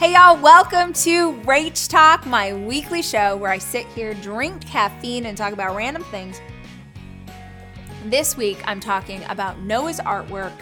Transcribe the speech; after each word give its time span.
Hey 0.00 0.14
y'all, 0.14 0.40
welcome 0.40 0.94
to 0.94 1.34
Rach 1.42 1.86
Talk, 1.86 2.24
my 2.24 2.54
weekly 2.54 3.02
show 3.02 3.36
where 3.36 3.50
I 3.50 3.58
sit 3.58 3.84
here, 3.88 4.14
drink 4.14 4.66
caffeine, 4.66 5.26
and 5.26 5.36
talk 5.36 5.52
about 5.52 5.76
random 5.76 6.04
things. 6.04 6.40
This 8.06 8.34
week, 8.34 8.62
I'm 8.64 8.80
talking 8.80 9.22
about 9.24 9.58
Noah's 9.58 10.00
artwork. 10.00 10.54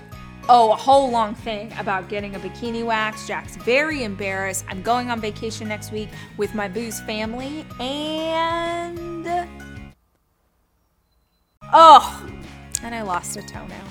Oh, 0.49 0.73
a 0.73 0.75
whole 0.75 1.09
long 1.13 1.37
thing 1.37 1.73
about 1.79 2.09
getting 2.09 2.35
a 2.35 2.41
bikini 2.41 2.85
wax. 2.85 3.29
Jack's 3.29 3.55
very 3.55 4.03
embarrassed. 4.03 4.65
I'm 4.69 4.83
going 4.83 5.09
on 5.09 5.21
vacation 5.21 5.69
next 5.69 5.93
week 5.93 6.09
with 6.37 6.53
my 6.57 6.67
Boo's 6.67 6.99
family. 7.03 7.65
And. 7.79 9.25
Oh, 11.73 12.29
and 12.83 12.93
I 12.93 13.03
lost 13.03 13.37
a 13.37 13.43
toenail. 13.43 13.85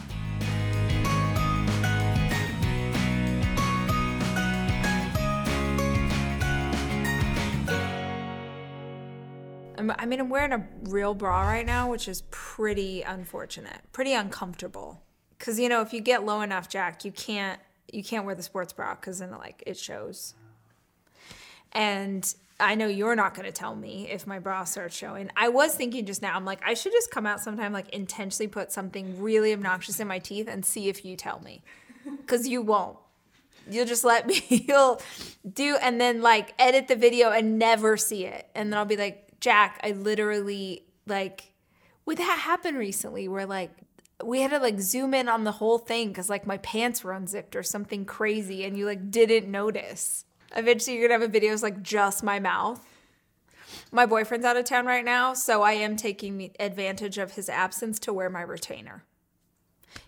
I'm, 9.90 9.96
I 10.00 10.06
mean, 10.06 10.20
I'm 10.20 10.30
wearing 10.30 10.54
a 10.54 10.68
real 10.84 11.14
bra 11.14 11.42
right 11.44 11.66
now, 11.66 11.90
which 11.90 12.08
is 12.08 12.24
pretty 12.32 13.02
unfortunate, 13.02 13.82
pretty 13.92 14.14
uncomfortable. 14.14 15.02
Cause 15.40 15.60
you 15.60 15.70
know, 15.70 15.82
if 15.82 15.94
you 15.94 16.02
get 16.02 16.26
low 16.26 16.42
enough, 16.42 16.68
Jack, 16.68 17.06
you 17.06 17.12
can't 17.12 17.60
you 17.92 18.04
can't 18.04 18.26
wear 18.26 18.36
the 18.36 18.44
sports 18.44 18.74
bra 18.74 18.96
because 18.96 19.20
then 19.20 19.32
like 19.32 19.64
it 19.66 19.78
shows. 19.78 20.34
And 21.72 22.34
I 22.60 22.76
know 22.76 22.88
you're 22.88 23.16
not 23.16 23.36
going 23.36 23.46
to 23.46 23.52
tell 23.52 23.76
me 23.76 24.10
if 24.10 24.26
my 24.26 24.40
bra 24.40 24.64
starts 24.64 24.96
showing. 24.96 25.30
I 25.36 25.50
was 25.50 25.76
thinking 25.76 26.06
just 26.06 26.22
now, 26.22 26.36
I'm 26.36 26.46
like, 26.46 26.60
I 26.66 26.74
should 26.74 26.92
just 26.92 27.12
come 27.12 27.28
out 27.28 27.40
sometime, 27.40 27.72
like 27.72 27.90
intentionally 27.90 28.48
put 28.48 28.72
something 28.72 29.22
really 29.22 29.54
obnoxious 29.54 30.00
in 30.00 30.08
my 30.08 30.18
teeth 30.20 30.48
and 30.50 30.66
see 30.66 30.90
if 30.90 31.06
you 31.06 31.16
tell 31.16 31.40
me. 31.42 31.62
Because 32.04 32.48
you 32.48 32.62
won't. 32.62 32.98
You'll 33.70 33.86
just 33.86 34.04
let 34.04 34.26
me, 34.28 34.42
you'll 34.50 35.02
do, 35.54 35.78
and 35.82 36.02
then 36.02 36.22
like 36.22 36.56
edit 36.58 36.88
the 36.88 36.96
video 36.96 37.30
and 37.30 37.60
never 37.60 37.96
see 37.96 38.26
it. 38.26 38.50
And 38.56 38.72
then 38.72 38.80
I'll 38.80 38.86
be 38.86 38.98
like, 38.98 39.27
Jack, 39.40 39.80
I 39.84 39.92
literally, 39.92 40.84
like, 41.06 41.54
would 42.06 42.18
that 42.18 42.40
happen 42.40 42.76
recently 42.76 43.28
where 43.28 43.46
like 43.46 43.72
we 44.24 44.42
had 44.42 44.52
to 44.52 44.60
like 44.60 44.80
zoom 44.80 45.14
in 45.14 45.30
on 45.30 45.44
the 45.44 45.52
whole 45.52 45.78
thing 45.78 46.08
because 46.08 46.30
like 46.30 46.48
my 46.48 46.58
pants 46.58 47.04
were 47.04 47.12
unzipped 47.12 47.56
or 47.56 47.62
something 47.62 48.06
crazy 48.06 48.64
and 48.64 48.78
you 48.78 48.86
like 48.86 49.12
didn't 49.12 49.52
notice? 49.52 50.26
Eventually, 50.56 50.98
you're 50.98 51.08
gonna 51.08 51.22
have 51.22 51.36
a 51.36 51.40
videos 51.40 51.62
like 51.62 51.84
just 51.84 52.24
my 52.24 52.40
mouth. 52.40 52.84
My 53.92 54.06
boyfriend's 54.06 54.46
out 54.46 54.58
of 54.58 54.66
town 54.66 54.86
right 54.86 55.04
now, 55.04 55.34
so 55.34 55.62
I 55.62 55.74
am 55.74 55.98
taking 55.98 56.52
advantage 56.60 57.18
of 57.18 57.34
his 57.34 57.50
absence 57.50 58.00
to 58.00 58.14
wear 58.14 58.30
my 58.30 58.42
retainer. 58.42 59.04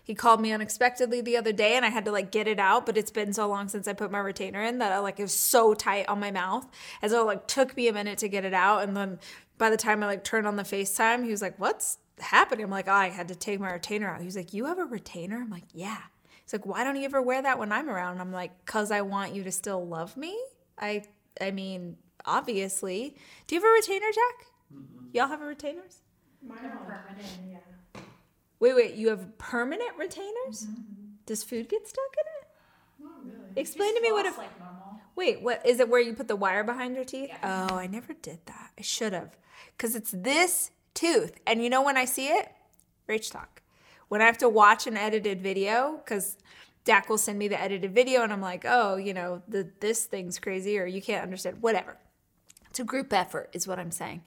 He 0.02 0.14
called 0.14 0.40
me 0.40 0.52
unexpectedly 0.52 1.20
the 1.20 1.36
other 1.36 1.52
day 1.52 1.76
and 1.76 1.84
I 1.84 1.88
had 1.88 2.04
to 2.06 2.12
like 2.12 2.30
get 2.30 2.48
it 2.48 2.58
out, 2.58 2.86
but 2.86 2.96
it's 2.96 3.10
been 3.10 3.32
so 3.32 3.48
long 3.48 3.68
since 3.68 3.86
I 3.86 3.92
put 3.92 4.10
my 4.10 4.18
retainer 4.18 4.62
in 4.62 4.78
that 4.78 4.92
I 4.92 4.98
like 4.98 5.18
it 5.18 5.22
was 5.22 5.34
so 5.34 5.74
tight 5.74 6.08
on 6.08 6.20
my 6.20 6.30
mouth. 6.30 6.66
As 7.02 7.12
so 7.12 7.22
it 7.22 7.26
like 7.26 7.46
took 7.46 7.76
me 7.76 7.88
a 7.88 7.92
minute 7.92 8.18
to 8.18 8.28
get 8.28 8.44
it 8.44 8.54
out. 8.54 8.82
And 8.82 8.96
then 8.96 9.18
by 9.58 9.70
the 9.70 9.76
time 9.76 10.02
I 10.02 10.06
like 10.06 10.24
turned 10.24 10.46
on 10.46 10.56
the 10.56 10.62
FaceTime, 10.62 11.24
he 11.24 11.30
was 11.30 11.42
like, 11.42 11.58
What's 11.58 11.98
happening? 12.18 12.64
I'm 12.64 12.70
like, 12.70 12.88
oh, 12.88 12.92
I 12.92 13.08
had 13.08 13.28
to 13.28 13.34
take 13.34 13.60
my 13.60 13.72
retainer 13.72 14.08
out. 14.08 14.20
He 14.20 14.26
was 14.26 14.36
like, 14.36 14.52
You 14.52 14.66
have 14.66 14.78
a 14.78 14.84
retainer? 14.84 15.36
I'm 15.36 15.50
like, 15.50 15.64
Yeah. 15.72 15.98
He's 16.50 16.58
like, 16.58 16.66
why 16.66 16.82
don't 16.82 16.96
you 16.96 17.04
ever 17.04 17.22
wear 17.22 17.40
that 17.42 17.60
when 17.60 17.70
I'm 17.70 17.88
around? 17.88 18.14
And 18.14 18.20
I'm 18.20 18.32
like, 18.32 18.64
cause 18.66 18.90
I 18.90 19.02
want 19.02 19.36
you 19.36 19.44
to 19.44 19.52
still 19.52 19.86
love 19.86 20.16
me. 20.16 20.36
I, 20.76 21.04
I 21.40 21.52
mean, 21.52 21.96
obviously. 22.26 23.14
Do 23.46 23.54
you 23.54 23.60
have 23.60 23.70
a 23.70 23.72
retainer, 23.72 24.06
Jack? 24.12 24.46
Mm-hmm. 24.74 25.06
Y'all 25.12 25.28
have 25.28 25.42
a 25.42 25.46
retainers? 25.46 26.02
Mine 26.44 26.58
are 26.64 26.78
permanent, 26.78 27.28
yeah. 27.48 27.58
Wait, 28.60 28.76
wait, 28.76 28.94
you 28.94 29.08
have 29.08 29.36
permanent 29.38 29.96
retainers? 29.98 30.66
Mm-hmm. 30.66 31.14
Does 31.26 31.42
food 31.42 31.68
get 31.68 31.88
stuck 31.88 32.14
in 32.16 32.26
it? 32.40 32.48
Not 33.02 33.24
really. 33.24 33.52
Explain 33.56 33.94
to 33.96 34.00
me 34.00 34.12
what 34.12 34.26
if. 34.26 34.38
Like 34.38 34.58
normal. 34.60 35.00
Wait, 35.16 35.42
what 35.42 35.64
is 35.66 35.80
it? 35.80 35.88
Where 35.88 36.00
you 36.00 36.14
put 36.14 36.28
the 36.28 36.36
wire 36.36 36.62
behind 36.62 36.94
your 36.94 37.04
teeth? 37.04 37.30
Yeah. 37.30 37.68
Oh, 37.70 37.74
I 37.76 37.86
never 37.86 38.12
did 38.12 38.38
that. 38.46 38.70
I 38.78 38.82
should 38.82 39.12
have, 39.12 39.36
because 39.76 39.96
it's 39.96 40.12
this 40.12 40.70
tooth, 40.94 41.40
and 41.46 41.62
you 41.62 41.70
know 41.70 41.82
when 41.82 41.96
I 41.96 42.04
see 42.04 42.28
it, 42.28 42.52
Rach 43.08 43.30
talk 43.30 43.62
when 44.10 44.20
I 44.20 44.26
have 44.26 44.38
to 44.38 44.48
watch 44.48 44.88
an 44.88 44.96
edited 44.96 45.40
video, 45.40 46.00
because 46.04 46.36
Dak 46.84 47.08
will 47.08 47.16
send 47.16 47.38
me 47.38 47.46
the 47.46 47.60
edited 47.60 47.94
video 47.94 48.22
and 48.24 48.32
I'm 48.32 48.40
like, 48.40 48.64
oh, 48.66 48.96
you 48.96 49.14
know, 49.14 49.40
the, 49.46 49.70
this 49.78 50.04
thing's 50.04 50.40
crazy 50.40 50.78
or 50.78 50.84
you 50.84 51.00
can't 51.00 51.22
understand, 51.22 51.62
whatever. 51.62 51.96
It's 52.68 52.80
a 52.80 52.84
group 52.84 53.12
effort, 53.12 53.50
is 53.52 53.68
what 53.68 53.78
I'm 53.78 53.92
saying. 53.92 54.22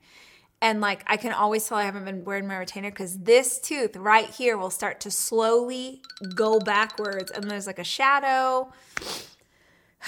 And 0.64 0.80
like, 0.80 1.04
I 1.08 1.18
can 1.18 1.34
always 1.34 1.68
tell 1.68 1.78
I 1.78 1.84
haven't 1.84 2.06
been 2.06 2.24
wearing 2.24 2.48
my 2.48 2.56
retainer 2.56 2.90
because 2.90 3.20
this 3.20 3.60
tooth 3.60 3.98
right 3.98 4.30
here 4.30 4.58
will 4.58 4.70
start 4.70 5.02
to 5.02 5.12
slowly 5.12 6.02
go 6.36 6.58
backwards 6.58 7.32
and 7.32 7.52
there's 7.52 7.68
like 7.68 7.80
a 7.80 7.84
shadow. 7.84 8.72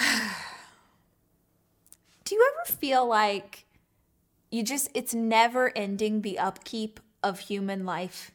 Do 2.24 2.34
you 2.34 2.52
ever 2.54 2.72
feel 2.72 3.06
like 3.06 3.66
you 4.50 4.62
just, 4.62 4.88
it's 4.94 5.12
never 5.14 5.76
ending 5.76 6.22
the 6.22 6.38
upkeep 6.38 7.00
of 7.22 7.40
human 7.40 7.84
life? 7.84 8.30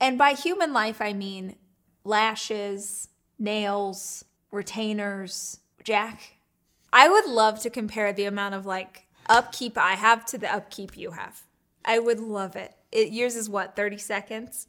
And 0.00 0.18
by 0.18 0.32
human 0.32 0.72
life, 0.72 1.00
I 1.00 1.12
mean 1.12 1.54
lashes, 2.02 3.10
nails, 3.38 4.24
retainers, 4.50 5.60
Jack. 5.84 6.34
I 6.92 7.08
would 7.08 7.26
love 7.26 7.60
to 7.60 7.70
compare 7.70 8.12
the 8.12 8.24
amount 8.24 8.56
of 8.56 8.66
like 8.66 9.01
upkeep 9.28 9.78
I 9.78 9.92
have 9.92 10.24
to 10.26 10.38
the 10.38 10.52
upkeep 10.52 10.96
you 10.96 11.12
have. 11.12 11.42
I 11.84 11.98
would 11.98 12.20
love 12.20 12.56
it. 12.56 12.74
it 12.90 13.12
yours 13.12 13.36
is 13.36 13.48
what, 13.48 13.76
30 13.76 13.98
seconds? 13.98 14.68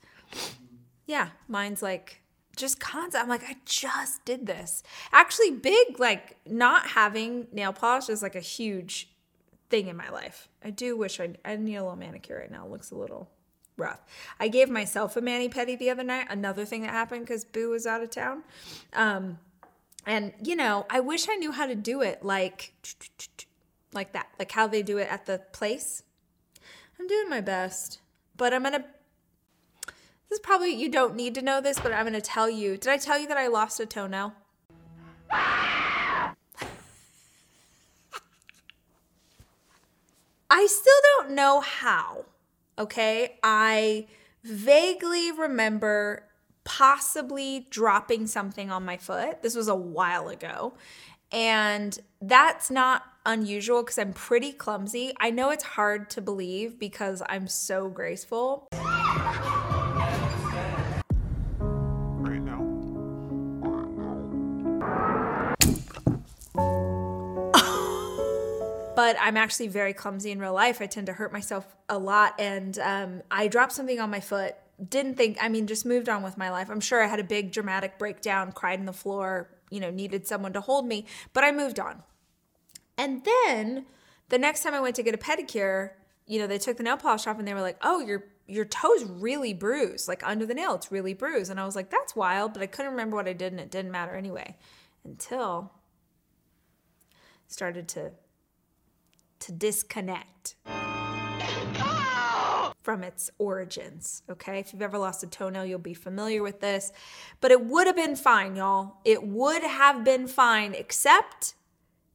Yeah, 1.06 1.30
mine's 1.47 1.81
like 1.81 2.22
just 2.56 2.80
constant. 2.80 3.24
I'm 3.24 3.30
like, 3.30 3.44
I 3.44 3.58
just 3.66 4.24
did 4.25 4.46
this. 4.46 4.84
Actually, 5.12 5.52
big, 5.52 6.00
like 6.00 6.38
not 6.46 6.88
having 6.88 7.47
nail 7.52 7.74
polish 7.74 8.09
is 8.09 8.22
like 8.22 8.36
a 8.36 8.42
huge 8.42 9.09
thing 9.69 9.88
in 9.88 9.97
my 9.97 10.09
life. 10.09 10.50
I 10.63 10.69
do 10.69 10.96
wish 10.96 11.19
I, 11.19 11.36
I 11.44 11.56
need 11.56 11.75
a 11.75 11.84
little 11.84 11.97
manicure 11.97 12.38
right 12.38 12.52
now. 12.52 12.66
It 12.66 12.72
looks 12.72 12.92
a 12.92 12.96
little 12.96 13.30
rough. 13.78 14.02
I 14.40 14.47
gave 14.47 14.69
myself 14.69 15.18
a 15.18 15.22
mani 15.22 15.50
pedi 15.50 15.78
the 15.78 15.90
other 15.90 16.03
night. 16.03 16.28
Another 16.30 16.66
thing 16.66 16.81
that 16.81 16.92
happened 16.92 17.25
because 17.25 17.44
Boo 17.44 17.72
was 17.72 17.88
out 17.88 18.03
of 18.03 18.12
town. 18.12 18.44
Um, 18.94 19.40
and 20.06 20.34
you 20.44 20.56
know, 20.56 20.86
I 20.90 21.00
wish 21.00 21.28
I 21.30 21.36
knew 21.36 21.52
how 21.52 21.66
to 21.66 21.75
do 21.75 22.02
it 22.02 22.24
like 22.24 22.74
like 23.94 24.14
that, 24.14 24.28
like 24.40 24.52
how 24.52 24.68
they 24.68 24.81
do 24.81 24.98
it 24.98 25.08
at 25.09 25.26
the 25.26 25.42
place. 25.52 26.04
I'm 27.00 27.08
doing 27.08 27.30
my 27.30 27.42
best, 27.42 28.00
but 28.36 28.54
I'm 28.54 28.64
gonna. 28.64 28.86
This 30.30 30.40
is 30.40 30.40
probably 30.40 30.70
you 30.70 30.90
don't 30.90 31.16
need 31.16 31.36
to 31.36 31.42
know 31.42 31.62
this, 31.62 31.80
but 31.80 31.92
I'm 31.94 32.06
gonna 32.06 32.22
tell 32.22 32.50
you. 32.50 32.78
Did 32.78 32.88
I 32.88 32.98
tell 32.98 33.20
you 33.20 33.28
that 33.28 33.38
I 33.38 33.48
lost 33.48 33.80
a 33.80 33.86
toenail? 33.86 34.34
I 40.50 40.68
still 40.68 40.94
don't 41.18 41.31
know 41.31 41.62
how 41.62 42.25
okay? 42.78 43.40
I 43.44 44.08
vaguely 44.44 45.31
remember 45.31 46.28
possibly 46.64 47.68
dropping 47.70 48.28
something 48.28 48.72
on 48.72 48.86
my 48.86 48.98
foot. 48.98 49.42
This 49.42 49.56
was 49.56 49.68
a 49.68 49.75
while 49.75 50.30
ago. 50.30 50.74
And 51.33 51.99
that's 52.21 52.69
not 52.69 53.01
unusual 53.25 53.81
because 53.81 53.97
I'm 53.97 54.13
pretty 54.13 54.51
clumsy. 54.51 55.13
I 55.19 55.31
know 55.31 55.49
it's 55.49 55.63
hard 55.63 56.11
to 56.11 56.21
believe 56.21 56.77
because 56.77 57.23
I'm 57.27 57.47
so 57.47 57.89
graceful. 57.89 58.67
but 68.95 69.15
I'm 69.19 69.35
actually 69.35 69.69
very 69.69 69.94
clumsy 69.94 70.29
in 70.29 70.38
real 70.38 70.53
life. 70.53 70.81
I 70.81 70.85
tend 70.85 71.07
to 71.07 71.13
hurt 71.13 71.33
myself 71.33 71.75
a 71.89 71.97
lot. 71.97 72.39
And 72.39 72.77
um, 72.77 73.23
I 73.31 73.47
dropped 73.47 73.71
something 73.71 74.00
on 74.00 74.11
my 74.11 74.19
foot. 74.19 74.55
Didn't 74.88 75.15
think, 75.15 75.39
I 75.41 75.50
mean, 75.50 75.65
just 75.65 75.83
moved 75.83 76.09
on 76.09 76.21
with 76.21 76.38
my 76.38 76.51
life. 76.51 76.69
I'm 76.69 76.79
sure 76.79 77.03
I 77.03 77.07
had 77.07 77.19
a 77.19 77.23
big 77.23 77.51
dramatic 77.51 77.97
breakdown, 77.97 78.51
cried 78.51 78.79
on 78.79 78.85
the 78.85 78.94
floor, 78.94 79.50
you 79.73 79.79
know, 79.79 79.89
needed 79.89 80.28
someone 80.28 80.53
to 80.53 80.61
hold 80.61 80.85
me, 80.85 81.06
but 81.34 81.44
I 81.44 81.51
moved 81.51 81.79
on. 81.79 82.03
And 82.95 83.25
then 83.25 83.88
the 84.30 84.38
next 84.38 84.62
time 84.62 84.75
I 84.75 84.80
went 84.80 84.95
to 84.98 85.03
get 85.03 85.15
a 85.15 85.18
pedicure, 85.18 85.92
you 86.27 86.39
know, 86.39 86.45
they 86.45 86.59
took 86.59 86.77
the 86.77 86.83
nail 86.83 86.95
polish 86.95 87.25
off 87.25 87.39
and 87.39 87.48
they 87.48 87.56
were 87.56 87.62
like, 87.62 87.77
oh, 87.81 88.00
your 88.00 88.25
your 88.45 88.65
toe's 88.65 89.03
really 89.06 89.53
bruised, 89.53 90.07
like 90.07 90.21
under 90.24 90.45
the 90.45 90.53
nail, 90.53 90.75
it's 90.75 90.92
really 90.92 91.13
bruised. 91.13 91.50
And 91.50 91.59
I 91.59 91.65
was 91.65 91.75
like, 91.75 91.89
that's 91.89 92.15
wild, 92.15 92.53
but 92.53 92.62
I 92.62 92.68
couldn't 92.68 92.92
remember 92.92 93.15
what 93.15 93.27
I 93.27 93.33
did 93.33 93.53
and 93.53 93.59
it 93.59 93.71
didn't 93.71 93.92
matter 93.92 94.15
anyway. 94.15 94.57
Until 95.03 95.71
started 97.48 97.88
to 97.89 98.12
to 99.39 99.51
disconnect 99.51 100.56
from 102.83 103.01
its 103.01 103.31
origins. 103.39 104.21
Okay, 104.30 104.59
if 104.59 104.74
you've 104.74 104.81
ever 104.81 104.97
lost 104.97 105.24
a 105.24 105.27
toenail, 105.27 105.65
you'll 105.65 105.80
be 105.80 105.94
familiar 105.94 106.44
with 106.44 106.59
this. 106.59 106.91
But 107.41 107.51
it 107.51 107.65
would 107.65 107.88
have 107.88 107.95
been 107.95 108.18
fine, 108.18 108.57
y'all. 108.57 108.97
It 109.06 109.25
would 109.25 109.63
have 109.63 110.03
been 110.03 110.27
fine, 110.27 110.75
except 110.75 111.56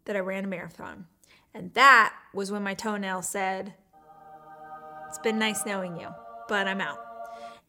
that 0.05 0.15
I 0.15 0.21
ran 0.21 0.45
a 0.45 0.49
marathon. 0.49 1.07
And 1.55 1.73
that 1.75 2.15
was 2.35 2.53
when 2.53 2.63
my 2.63 2.75
toenail 2.75 3.23
said, 3.23 3.75
It's 5.09 5.19
been 5.19 5.39
nice 5.39 5.65
knowing 5.65 5.99
you, 5.99 6.11
but 6.49 6.69
I'm 6.69 6.83
out. 6.83 6.99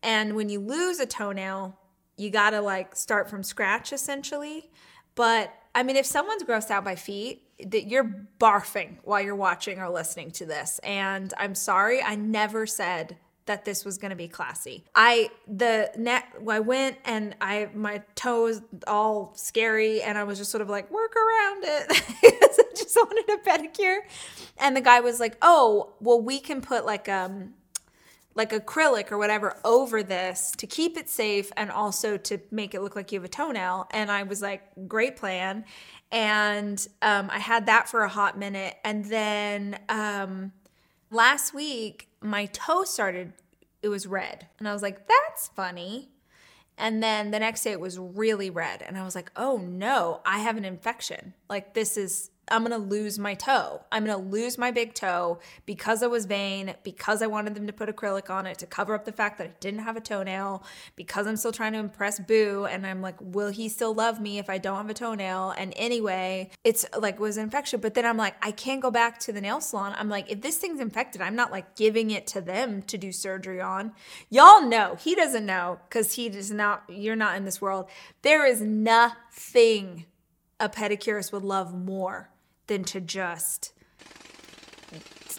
And 0.04 0.36
when 0.36 0.50
you 0.50 0.60
lose 0.60 1.00
a 1.00 1.06
toenail, 1.06 1.78
you 2.18 2.30
gotta 2.30 2.60
like 2.60 2.96
start 2.96 3.30
from 3.30 3.44
scratch 3.44 3.94
essentially. 3.94 4.70
But 5.16 5.54
I 5.76 5.84
mean, 5.84 5.96
if 5.96 6.06
someone's 6.06 6.44
grossed 6.44 6.72
out 6.72 6.84
by 6.84 6.96
feet, 6.96 7.44
that 7.66 7.88
you're 7.88 8.28
barfing 8.40 8.98
while 9.04 9.22
you're 9.22 9.36
watching 9.36 9.80
or 9.80 9.90
listening 9.90 10.32
to 10.32 10.46
this. 10.46 10.80
And 10.80 11.34
I'm 11.38 11.56
sorry, 11.56 12.02
I 12.02 12.16
never 12.16 12.66
said 12.66 13.18
that 13.46 13.66
this 13.66 13.84
was 13.84 13.98
going 13.98 14.12
to 14.12 14.16
be 14.16 14.28
classy. 14.28 14.86
I 14.94 15.32
the 15.48 15.92
net 15.98 16.26
I 16.48 16.60
went 16.60 16.98
and 17.04 17.36
I 17.42 17.70
my 17.74 18.04
toes 18.14 18.62
all 18.86 19.34
scary 19.36 20.04
and 20.04 20.20
I 20.20 20.24
was 20.24 20.38
just 20.38 20.52
sort 20.52 20.62
of 20.62 20.70
like 20.70 20.92
work 20.92 21.16
around 21.16 21.64
it. 21.64 21.86
I 22.24 22.64
just 22.76 22.96
wanted 22.96 23.28
a 23.28 23.38
pedicure. 23.38 24.02
And 24.60 24.78
the 24.78 24.82
guy 24.82 25.00
was 25.00 25.20
like, 25.20 25.36
"Oh, 25.42 25.94
well 26.00 26.22
we 26.22 26.40
can 26.40 26.62
put 26.62 26.86
like 26.86 27.10
um 27.10 27.56
like 28.36 28.52
acrylic 28.52 29.12
or 29.12 29.18
whatever 29.18 29.58
over 29.66 30.04
this 30.04 30.52
to 30.58 30.68
keep 30.68 30.98
it 30.98 31.10
safe 31.10 31.52
and 31.58 31.72
also 31.72 32.16
to 32.18 32.40
make 32.52 32.74
it 32.74 32.82
look 32.82 32.96
like 32.96 33.12
you 33.12 33.20
have 33.20 33.26
a 33.26 33.30
toenail. 33.30 33.88
And 33.92 34.12
I 34.12 34.24
was 34.24 34.42
like, 34.42 34.62
great 34.88 35.18
plan. 35.18 35.66
And 36.12 36.86
um, 37.02 37.30
I 37.32 37.40
had 37.40 37.66
that 37.66 37.90
for 37.90 38.02
a 38.04 38.10
hot 38.10 38.38
minute. 38.38 38.76
And 38.84 39.06
then 39.06 39.80
um, 39.90 40.52
last 41.12 41.54
week, 41.54 42.08
my 42.22 42.46
toe 42.48 42.84
started, 42.84 43.34
it 43.82 43.90
was 43.90 44.08
red. 44.08 44.48
And 44.60 44.68
I 44.68 44.74
was 44.74 44.82
like, 44.82 45.08
that's 45.08 45.48
funny. 45.50 46.10
And 46.78 47.04
then 47.04 47.32
the 47.32 47.40
next 47.40 47.64
day 47.64 47.72
it 47.72 47.80
was 47.80 48.00
really 48.00 48.50
red. 48.50 48.82
And 48.82 48.98
I 48.98 49.04
was 49.04 49.14
like, 49.14 49.32
oh 49.36 49.58
no, 49.58 50.22
I 50.26 50.40
have 50.40 50.56
an 50.56 50.66
infection. 50.66 51.34
Like, 51.50 51.74
this 51.74 51.98
is 51.98 52.32
I'm 52.52 52.64
gonna 52.64 52.78
lose 52.78 53.20
my 53.20 53.34
toe. 53.34 53.82
I'm 53.92 54.06
gonna 54.06 54.18
lose 54.18 54.58
my 54.58 54.72
big 54.72 54.94
toe 54.94 55.40
because 55.66 56.04
I 56.04 56.08
was 56.08 56.26
vain, 56.26 56.76
because 56.84 57.22
I 57.22 57.28
wanted 57.28 57.56
them 57.56 57.68
to 57.68 57.74
put 57.74 57.94
acrylic 57.94 58.30
on 58.30 58.46
it 58.46 58.58
to 58.60 58.66
cover 58.66 58.94
up 58.94 59.06
the 59.06 59.12
fact 59.12 59.38
that 59.38 59.48
I 59.48 59.52
didn't 59.60 59.82
have 59.82 59.98
a 59.98 60.02
toenail, 60.02 60.64
because 60.96 61.28
I'm 61.28 61.38
still 61.38 61.52
trying 61.52 61.74
to 61.74 61.80
impress 61.80 62.20
Boo. 62.20 62.66
And 62.66 62.86
I'm 62.86 63.02
like, 63.02 63.16
will 63.20 63.50
he 63.50 63.70
still 63.70 63.94
love 63.94 64.20
me 64.20 64.40
if 64.40 64.50
I 64.50 64.58
don't 64.58 64.78
have 64.78 64.90
a 64.90 64.94
toenail? 64.94 65.52
And 65.58 65.74
anyway, 65.76 66.50
it's 66.64 66.86
like 66.98 67.16
it 67.16 67.22
was 67.22 67.38
an 67.38 67.44
infection. 67.44 67.80
But 67.80 67.94
then 67.94 68.06
I'm 68.06 68.18
like, 68.18 68.36
I 68.46 68.52
can't 68.52 68.82
go 68.82 68.92
back 68.92 69.20
to 69.22 69.32
the 69.32 69.42
nail 69.42 69.62
salon. 69.62 69.94
I'm 69.98 70.10
like, 70.10 70.32
if 70.32 70.42
this 70.42 70.58
thing's 70.58 70.80
infected, 70.80 71.22
I'm 71.22 71.36
not 71.36 71.52
like 71.52 71.76
giving 71.76 72.12
it 72.12 72.28
to 72.28 72.42
them 72.42 72.82
to 72.84 72.98
do 72.98 73.12
surgery 73.12 73.62
on. 73.62 73.94
Y'all 74.30 74.62
know, 74.62 74.96
he 75.00 75.16
doesn't 75.16 75.46
know 75.46 75.80
because 75.88 76.14
he 76.14 76.30
does 76.30 76.52
not, 76.52 76.84
you're 76.88 77.16
not 77.16 77.36
in 77.38 77.46
this 77.46 77.62
world. 77.62 77.90
There 78.22 78.46
is 78.46 78.62
nothing 78.62 80.06
a 80.60 80.68
pedicurist 80.68 81.32
would 81.32 81.44
love 81.44 81.74
more 81.74 82.30
than 82.70 82.86
to 82.86 83.02
just 83.02 83.74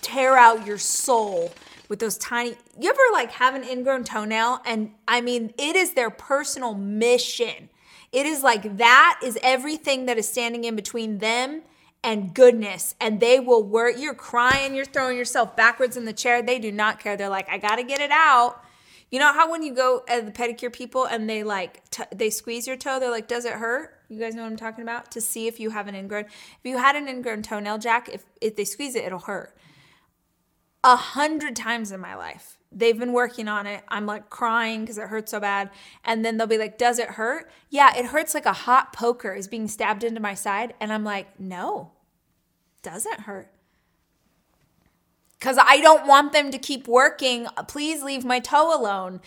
tear 0.03 0.37
out 0.37 0.67
your 0.67 0.79
soul 0.79 1.53
with 1.89 1.99
those 1.99 2.19
tiny 2.19 2.55
you 2.79 2.91
ever 2.91 3.01
like 3.13 3.33
have 3.33 3.55
an 3.55 3.65
ingrown 3.65 4.05
toenail? 4.05 4.61
And 4.67 4.93
i 5.09 5.21
mean 5.21 5.55
it 5.57 5.77
is 5.77 5.95
their 5.95 6.11
personal 6.11 6.75
mission. 6.75 7.71
It 8.13 8.27
is 8.27 8.43
like 8.43 8.77
that 8.79 9.21
is 9.23 9.39
everything 9.43 10.07
that 10.07 10.19
is 10.19 10.29
standing 10.29 10.65
in 10.65 10.77
between 10.77 11.19
them 11.19 11.63
and 12.03 12.35
goodness. 12.35 12.95
And 13.01 13.21
they 13.21 13.41
will 13.41 13.63
work 13.63 13.95
you're 13.99 14.15
crying 14.15 14.75
you're 14.75 14.85
throwing 14.85 15.17
yourself 15.17 15.57
backwards 15.57 15.97
in 15.97 16.05
the 16.05 16.13
chair. 16.13 16.43
They 16.43 16.59
do 16.59 16.73
not 16.73 17.01
care. 17.01 17.17
They're 17.17 17.29
like 17.29 17.49
i 17.49 17.59
gotta 17.59 17.85
get 17.85 18.01
it 18.01 18.11
out. 18.11 18.63
You 19.11 19.19
know 19.19 19.33
how 19.33 19.51
when 19.51 19.63
you 19.63 19.75
go 19.75 20.05
at 20.09 20.27
the 20.27 20.33
pedicure 20.33 20.73
people 20.73 21.05
and 21.05 21.29
they 21.31 21.43
like 21.43 21.89
t- 21.91 22.05
they 22.15 22.31
squeeze 22.31 22.67
your 22.67 22.77
toe 22.77 22.99
they're 23.01 23.11
like 23.11 23.29
does 23.29 23.45
it 23.45 23.55
hurt 23.55 24.00
you 24.11 24.19
guys 24.19 24.35
know 24.35 24.43
what 24.43 24.51
I'm 24.51 24.57
talking 24.57 24.83
about? 24.83 25.11
To 25.13 25.21
see 25.21 25.47
if 25.47 25.61
you 25.61 25.71
have 25.71 25.89
an 25.89 25.95
ingrown. 25.95 26.25
If 26.25 26.65
you 26.65 26.79
had 26.79 26.97
an 26.97 27.09
ingrown 27.09 27.43
toenail, 27.43 27.79
Jack, 27.79 28.09
if 28.09 28.25
if 28.41 28.57
they 28.57 28.65
squeeze 28.65 28.95
it, 28.95 29.05
it'll 29.05 29.21
hurt. 29.21 29.57
A 30.83 30.97
hundred 30.97 31.55
times 31.57 31.93
in 31.93 32.01
my 32.01 32.15
life, 32.15 32.59
they've 32.73 32.99
been 32.99 33.13
working 33.13 33.49
on 33.49 33.67
it. 33.67 33.85
I'm 33.89 34.07
like 34.07 34.31
crying 34.31 34.81
because 34.81 34.99
it 34.99 35.09
hurts 35.09 35.31
so 35.31 35.41
bad, 35.41 35.71
and 36.05 36.25
then 36.25 36.37
they'll 36.37 36.47
be 36.47 36.59
like, 36.59 36.79
"Does 36.79 36.99
it 36.99 37.11
hurt?" 37.11 37.51
Yeah, 37.69 37.97
it 37.97 38.07
hurts 38.07 38.35
like 38.35 38.47
a 38.47 38.53
hot 38.53 38.93
poker 38.93 39.33
is 39.35 39.47
being 39.47 39.69
stabbed 39.69 40.05
into 40.05 40.21
my 40.21 40.35
side, 40.35 40.75
and 40.81 40.93
I'm 40.93 41.05
like, 41.05 41.39
"No, 41.39 41.93
doesn't 42.83 43.21
hurt." 43.21 43.53
Because 45.39 45.59
I 45.59 45.81
don't 45.81 46.07
want 46.07 46.33
them 46.33 46.51
to 46.51 46.59
keep 46.59 46.87
working. 46.87 47.47
Please 47.67 48.03
leave 48.03 48.25
my 48.25 48.41
toe 48.41 48.79
alone. 48.79 49.21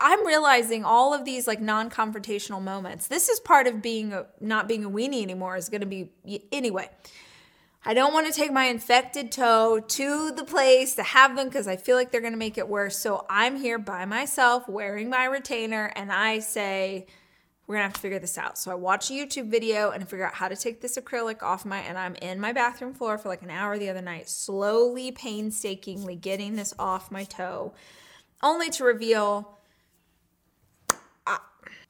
I'm 0.00 0.26
realizing 0.26 0.84
all 0.84 1.14
of 1.14 1.24
these 1.24 1.46
like 1.46 1.60
non-confrontational 1.60 2.60
moments. 2.62 3.06
This 3.06 3.28
is 3.28 3.38
part 3.40 3.66
of 3.66 3.80
being 3.80 4.12
a, 4.12 4.26
not 4.40 4.66
being 4.66 4.84
a 4.84 4.90
weenie 4.90 5.22
anymore. 5.22 5.56
Is 5.56 5.68
going 5.68 5.82
to 5.82 5.86
be 5.86 6.10
anyway. 6.50 6.90
I 7.84 7.94
don't 7.94 8.12
want 8.12 8.26
to 8.26 8.32
take 8.32 8.52
my 8.52 8.64
infected 8.64 9.32
toe 9.32 9.80
to 9.80 10.32
the 10.32 10.44
place 10.44 10.96
to 10.96 11.02
have 11.02 11.34
them 11.34 11.46
because 11.48 11.66
I 11.66 11.76
feel 11.76 11.96
like 11.96 12.10
they're 12.10 12.20
going 12.20 12.34
to 12.34 12.38
make 12.38 12.58
it 12.58 12.68
worse. 12.68 12.98
So 12.98 13.24
I'm 13.30 13.56
here 13.56 13.78
by 13.78 14.04
myself 14.04 14.68
wearing 14.68 15.08
my 15.08 15.24
retainer, 15.24 15.92
and 15.96 16.12
I 16.12 16.40
say 16.40 17.06
we're 17.70 17.76
gonna 17.76 17.84
have 17.84 17.94
to 17.94 18.00
figure 18.00 18.18
this 18.18 18.36
out. 18.36 18.58
So 18.58 18.72
I 18.72 18.74
watch 18.74 19.10
a 19.10 19.12
YouTube 19.12 19.48
video 19.48 19.90
and 19.90 20.02
figure 20.08 20.26
out 20.26 20.34
how 20.34 20.48
to 20.48 20.56
take 20.56 20.80
this 20.80 20.98
acrylic 20.98 21.40
off 21.40 21.64
my, 21.64 21.78
and 21.78 21.96
I'm 21.96 22.16
in 22.16 22.40
my 22.40 22.52
bathroom 22.52 22.94
floor 22.94 23.16
for 23.16 23.28
like 23.28 23.42
an 23.42 23.50
hour 23.50 23.78
the 23.78 23.88
other 23.88 24.02
night, 24.02 24.28
slowly, 24.28 25.12
painstakingly 25.12 26.16
getting 26.16 26.56
this 26.56 26.74
off 26.80 27.12
my 27.12 27.22
toe, 27.22 27.72
only 28.42 28.70
to 28.70 28.82
reveal 28.82 29.56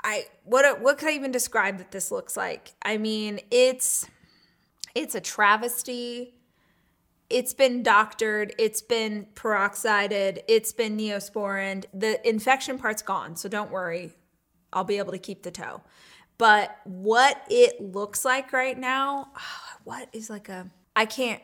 I 0.02 0.26
what 0.44 0.81
what 0.81 0.99
could 0.99 1.08
I 1.08 1.12
even 1.12 1.31
describe 1.31 1.79
that 1.79 1.91
this 1.91 2.11
looks 2.11 2.37
like? 2.37 2.73
I 2.82 2.97
mean, 2.97 3.41
it's 3.50 4.06
it's 4.94 5.14
a 5.14 5.20
travesty. 5.20 6.35
It's 7.29 7.55
been 7.55 7.85
doctored, 7.85 8.52
it's 8.58 8.82
been 8.82 9.29
peroxided, 9.37 10.41
it's 10.49 10.73
been 10.73 10.99
neosporin. 10.99 11.85
The 11.94 12.29
infection 12.29 12.76
part's 12.76 13.02
gone, 13.02 13.37
so 13.37 13.49
don't 13.49 13.70
worry. 13.70 14.17
I'll 14.73 14.82
be 14.82 14.99
able 14.99 15.12
to 15.12 15.19
keep 15.19 15.44
the 15.44 15.52
toe. 15.52 15.82
But 16.38 16.76
what 16.85 17.41
it 17.49 17.81
looks 17.81 18.25
like 18.25 18.52
right 18.52 18.76
now, 18.76 19.29
what 19.85 20.08
is 20.12 20.29
like 20.29 20.49
a 20.49 20.70
I 20.97 21.06
can't 21.06 21.43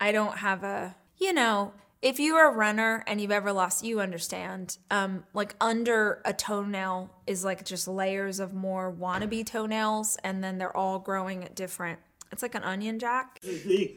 I 0.00 0.12
don't 0.12 0.38
have 0.38 0.64
a 0.64 0.96
you 1.18 1.32
know, 1.32 1.74
if 2.00 2.20
you're 2.20 2.48
a 2.48 2.54
runner 2.54 3.02
and 3.06 3.20
you've 3.20 3.32
ever 3.32 3.52
lost, 3.52 3.84
you 3.84 4.00
understand. 4.00 4.78
Um, 4.90 5.24
like 5.34 5.56
under 5.60 6.22
a 6.24 6.32
toenail 6.32 7.10
is 7.26 7.44
like 7.44 7.64
just 7.64 7.88
layers 7.88 8.38
of 8.38 8.54
more 8.54 8.92
wannabe 8.92 9.44
toenails, 9.44 10.16
and 10.22 10.42
then 10.42 10.58
they're 10.58 10.76
all 10.76 10.98
growing 10.98 11.44
at 11.44 11.54
different. 11.54 11.98
It's 12.30 12.42
like 12.42 12.54
an 12.54 12.62
onion 12.62 12.98
jack. 12.98 13.40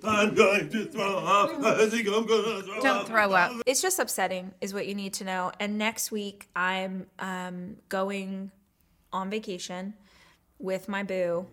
I'm 0.03 0.33
going 0.33 0.69
to 0.69 0.85
throw 0.85 1.17
up. 1.17 1.63
I 1.63 1.87
think 1.89 2.07
I'm 2.07 2.25
gonna 2.25 2.63
throw 2.63 2.81
Don't 2.81 2.97
up. 3.01 3.07
throw 3.07 3.33
up. 3.33 3.51
It's 3.65 3.81
just 3.81 3.99
upsetting, 3.99 4.53
is 4.61 4.73
what 4.73 4.87
you 4.87 4.95
need 4.95 5.13
to 5.15 5.25
know. 5.25 5.51
And 5.59 5.77
next 5.77 6.11
week, 6.11 6.47
I'm 6.55 7.07
um, 7.19 7.77
going 7.89 8.51
on 9.13 9.29
vacation 9.29 9.95
with 10.57 10.87
my 10.87 11.03
boo 11.03 11.45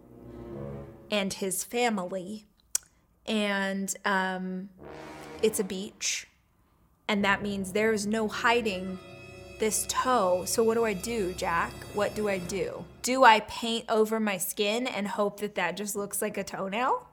and 1.10 1.32
his 1.32 1.64
family, 1.64 2.46
and 3.26 3.92
um, 4.04 4.68
it's 5.42 5.58
a 5.58 5.64
beach 5.64 6.28
and 7.08 7.24
that 7.24 7.42
means 7.42 7.72
there 7.72 7.92
is 7.92 8.06
no 8.06 8.28
hiding 8.28 8.98
this 9.58 9.86
toe. 9.88 10.44
So 10.46 10.62
what 10.62 10.74
do 10.74 10.84
I 10.84 10.92
do, 10.92 11.32
Jack? 11.32 11.72
What 11.94 12.14
do 12.14 12.28
I 12.28 12.38
do? 12.38 12.84
Do 13.02 13.24
I 13.24 13.40
paint 13.40 13.86
over 13.88 14.20
my 14.20 14.36
skin 14.36 14.86
and 14.86 15.08
hope 15.08 15.40
that 15.40 15.56
that 15.56 15.76
just 15.76 15.96
looks 15.96 16.22
like 16.22 16.36
a 16.36 16.44
toenail? 16.44 17.08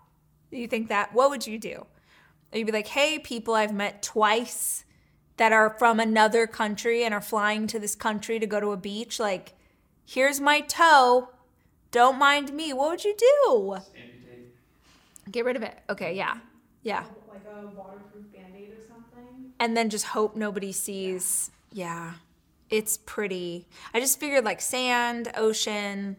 Do 0.51 0.57
you 0.57 0.67
think 0.67 0.89
that? 0.89 1.13
What 1.13 1.29
would 1.31 1.47
you 1.47 1.57
do? 1.57 1.87
You'd 2.53 2.67
be 2.67 2.71
like, 2.71 2.87
hey, 2.87 3.19
people 3.19 3.55
I've 3.55 3.73
met 3.73 4.03
twice 4.03 4.85
that 5.37 5.51
are 5.51 5.75
from 5.77 5.99
another 5.99 6.47
country 6.47 7.03
and 7.03 7.13
are 7.13 7.21
flying 7.21 7.67
to 7.67 7.79
this 7.79 7.95
country 7.95 8.39
to 8.39 8.45
go 8.45 8.59
to 8.59 8.71
a 8.71 8.77
beach. 8.77 9.19
Like, 9.19 9.53
here's 10.05 10.39
my 10.39 10.61
toe. 10.61 11.29
Don't 11.91 12.17
mind 12.17 12.53
me. 12.53 12.71
What 12.71 12.91
would 12.91 13.03
you 13.03 13.15
do? 13.17 13.77
Get 15.31 15.43
rid 15.43 15.55
of 15.55 15.63
it. 15.63 15.77
Okay, 15.89 16.15
yeah. 16.15 16.37
Yeah. 16.83 17.03
Like 17.29 17.41
a 17.51 17.67
waterproof 17.67 18.31
band-aid 18.31 18.71
or 18.71 18.81
something. 18.87 18.94
And 19.59 19.75
then 19.75 19.89
just 19.89 20.05
hope 20.05 20.35
nobody 20.35 20.71
sees. 20.71 21.51
Yeah. 21.71 22.13
It's 22.69 22.97
pretty. 22.97 23.67
I 23.93 23.99
just 23.99 24.19
figured 24.19 24.43
like 24.43 24.61
sand, 24.61 25.31
ocean, 25.35 26.17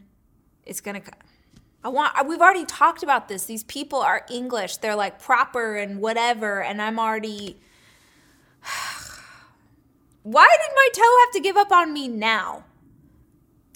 it's 0.65 0.81
going 0.81 1.01
to 1.01 1.11
I 1.85 1.89
want 1.89 2.27
we've 2.27 2.41
already 2.41 2.65
talked 2.65 3.03
about 3.03 3.29
this. 3.29 3.45
These 3.45 3.65
people 3.65 4.01
are 4.01 4.27
English. 4.31 4.79
They're 4.79 4.97
like 4.97 5.21
proper 5.21 5.77
and 5.77 6.01
whatever 6.01 6.63
and 6.63 6.83
I'm 6.83 6.99
already 6.99 7.57
Why 10.23 10.49
did 10.61 10.75
my 10.75 10.89
toe 10.93 11.17
have 11.21 11.33
to 11.35 11.41
give 11.41 11.57
up 11.57 11.71
on 11.71 11.93
me 11.93 12.09
now? 12.09 12.65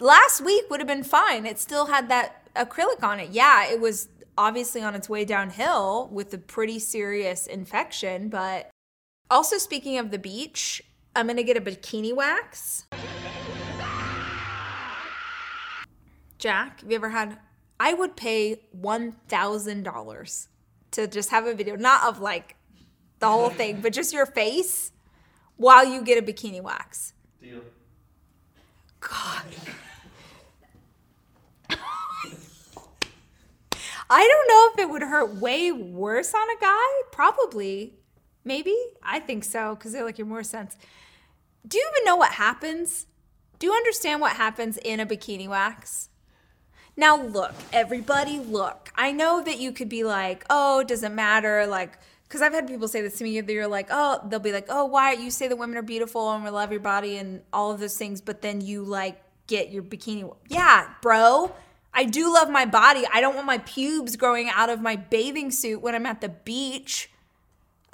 Last 0.00 0.40
week 0.40 0.64
would 0.70 0.80
have 0.80 0.88
been 0.88 1.04
fine. 1.04 1.46
It 1.46 1.58
still 1.58 1.86
had 1.86 2.08
that 2.08 2.52
acrylic 2.56 3.02
on 3.04 3.20
it. 3.20 3.30
Yeah, 3.30 3.70
it 3.70 3.80
was 3.80 4.08
obviously 4.36 4.82
on 4.82 4.94
its 4.94 5.08
way 5.08 5.24
downhill 5.24 6.08
with 6.10 6.32
a 6.34 6.38
pretty 6.38 6.78
serious 6.78 7.46
infection, 7.46 8.28
but 8.28 8.70
also 9.30 9.58
speaking 9.58 9.96
of 9.98 10.10
the 10.10 10.18
beach, 10.18 10.82
I'm 11.14 11.28
to 11.28 11.42
get 11.42 11.56
a 11.56 11.60
bikini 11.60 12.14
wax. 12.14 12.86
Jack, 16.38 16.80
have 16.80 16.90
you 16.90 16.96
ever 16.96 17.10
had 17.10 17.38
I 17.78 17.94
would 17.94 18.16
pay 18.16 18.60
$1,000 18.78 20.46
to 20.90 21.06
just 21.06 21.30
have 21.30 21.46
a 21.46 21.54
video 21.54 21.76
not 21.76 22.04
of 22.04 22.20
like 22.20 22.56
the 23.20 23.28
whole 23.28 23.50
thing, 23.50 23.80
but 23.80 23.92
just 23.92 24.12
your 24.12 24.26
face 24.26 24.92
while 25.56 25.84
you 25.84 26.02
get 26.02 26.18
a 26.18 26.22
bikini 26.22 26.62
wax. 26.62 27.12
Deal. 27.40 27.60
God. 29.00 29.44
I 34.10 34.26
don't 34.26 34.48
know 34.48 34.70
if 34.72 34.78
it 34.78 34.90
would 34.90 35.02
hurt 35.02 35.36
way 35.36 35.70
worse 35.70 36.34
on 36.34 36.48
a 36.50 36.60
guy. 36.60 36.86
Probably. 37.12 37.99
Maybe. 38.50 38.76
I 39.00 39.20
think 39.20 39.44
so 39.44 39.76
because 39.76 39.92
they're 39.92 40.04
like, 40.04 40.18
you're 40.18 40.26
more 40.26 40.42
sense. 40.42 40.76
Do 41.64 41.78
you 41.78 41.88
even 41.92 42.04
know 42.04 42.16
what 42.16 42.32
happens? 42.32 43.06
Do 43.60 43.68
you 43.68 43.72
understand 43.72 44.20
what 44.20 44.32
happens 44.32 44.76
in 44.76 44.98
a 44.98 45.06
bikini 45.06 45.46
wax? 45.46 46.08
Now, 46.96 47.22
look, 47.22 47.54
everybody, 47.72 48.40
look. 48.40 48.90
I 48.96 49.12
know 49.12 49.40
that 49.40 49.60
you 49.60 49.70
could 49.70 49.88
be 49.88 50.02
like, 50.02 50.44
oh, 50.50 50.82
doesn't 50.82 51.14
matter? 51.14 51.64
Like, 51.68 51.96
because 52.24 52.42
I've 52.42 52.52
had 52.52 52.66
people 52.66 52.88
say 52.88 53.02
this 53.02 53.18
to 53.18 53.24
me. 53.24 53.40
They're 53.40 53.68
like, 53.68 53.86
oh, 53.88 54.20
they'll 54.28 54.40
be 54.40 54.50
like, 54.50 54.66
oh, 54.68 54.84
why 54.84 55.12
you 55.12 55.30
say 55.30 55.46
that 55.46 55.54
women 55.54 55.76
are 55.76 55.82
beautiful 55.82 56.32
and 56.32 56.42
we 56.42 56.50
love 56.50 56.72
your 56.72 56.80
body 56.80 57.18
and 57.18 57.42
all 57.52 57.70
of 57.70 57.78
those 57.78 57.96
things, 57.96 58.20
but 58.20 58.42
then 58.42 58.60
you 58.60 58.82
like 58.82 59.22
get 59.46 59.70
your 59.70 59.84
bikini. 59.84 60.28
Yeah, 60.48 60.88
bro. 61.02 61.52
I 61.94 62.02
do 62.02 62.34
love 62.34 62.50
my 62.50 62.66
body. 62.66 63.04
I 63.14 63.20
don't 63.20 63.36
want 63.36 63.46
my 63.46 63.58
pubes 63.58 64.16
growing 64.16 64.48
out 64.48 64.70
of 64.70 64.80
my 64.80 64.96
bathing 64.96 65.52
suit 65.52 65.80
when 65.82 65.94
I'm 65.94 66.06
at 66.06 66.20
the 66.20 66.30
beach. 66.30 67.10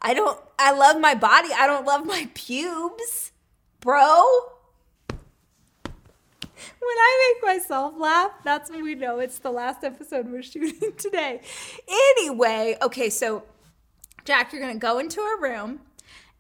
I 0.07 0.15
don't, 0.15 0.41
I 0.57 0.71
love 0.71 1.01
my 1.01 1.17
body. 1.17 1.49
I 1.53 1.67
don't 1.67 1.85
love 1.85 2.07
my 2.07 2.29
pubes, 2.33 3.33
bro. 3.81 4.23
When 5.09 5.19
I 6.81 7.35
make 7.35 7.57
myself 7.57 7.95
laugh, 7.99 8.31
that's 8.45 8.71
when 8.71 8.85
we 8.85 8.95
know 8.95 9.19
it's 9.19 9.41
the 9.41 9.51
last 9.51 9.83
episode 9.83 10.31
we're 10.31 10.45
shooting 10.45 10.93
today. 10.97 11.41
Anyway, 11.89 12.77
okay, 12.83 13.11
so 13.11 13.43
Jack, 14.25 14.53
you're 14.53 14.63
gonna 14.63 14.77
go 14.77 15.01
into 15.01 15.21
a 15.21 15.41
room 15.41 15.81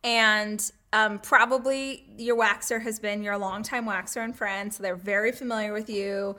and 0.05 0.71
um, 0.93 1.19
probably 1.19 2.05
your 2.17 2.37
waxer 2.37 2.81
has 2.81 3.01
been 3.01 3.25
your 3.25 3.37
longtime 3.37 3.85
waxer 3.85 4.23
and 4.23 4.37
friend, 4.37 4.73
so 4.73 4.81
they're 4.81 4.95
very 4.95 5.33
familiar 5.33 5.73
with 5.73 5.91
you. 5.91 6.37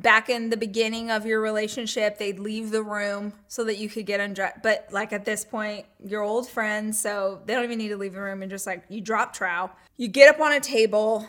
Back 0.00 0.30
in 0.30 0.48
the 0.48 0.56
beginning 0.56 1.10
of 1.10 1.26
your 1.26 1.42
relationship, 1.42 2.16
they'd 2.16 2.38
leave 2.38 2.70
the 2.70 2.82
room 2.82 3.34
so 3.48 3.64
that 3.64 3.76
you 3.76 3.90
could 3.90 4.06
get 4.06 4.18
undressed. 4.18 4.62
But 4.62 4.88
like 4.90 5.12
at 5.12 5.26
this 5.26 5.44
point, 5.44 5.84
you're 6.02 6.22
old 6.22 6.48
friends, 6.48 6.98
so 6.98 7.42
they 7.44 7.54
don't 7.54 7.64
even 7.64 7.76
need 7.76 7.88
to 7.88 7.98
leave 7.98 8.14
the 8.14 8.20
room 8.22 8.40
and 8.40 8.50
just 8.50 8.66
like 8.66 8.84
you 8.88 9.02
drop 9.02 9.34
trow. 9.34 9.70
You 9.98 10.08
get 10.08 10.34
up 10.34 10.40
on 10.40 10.52
a 10.52 10.60
table, 10.60 11.28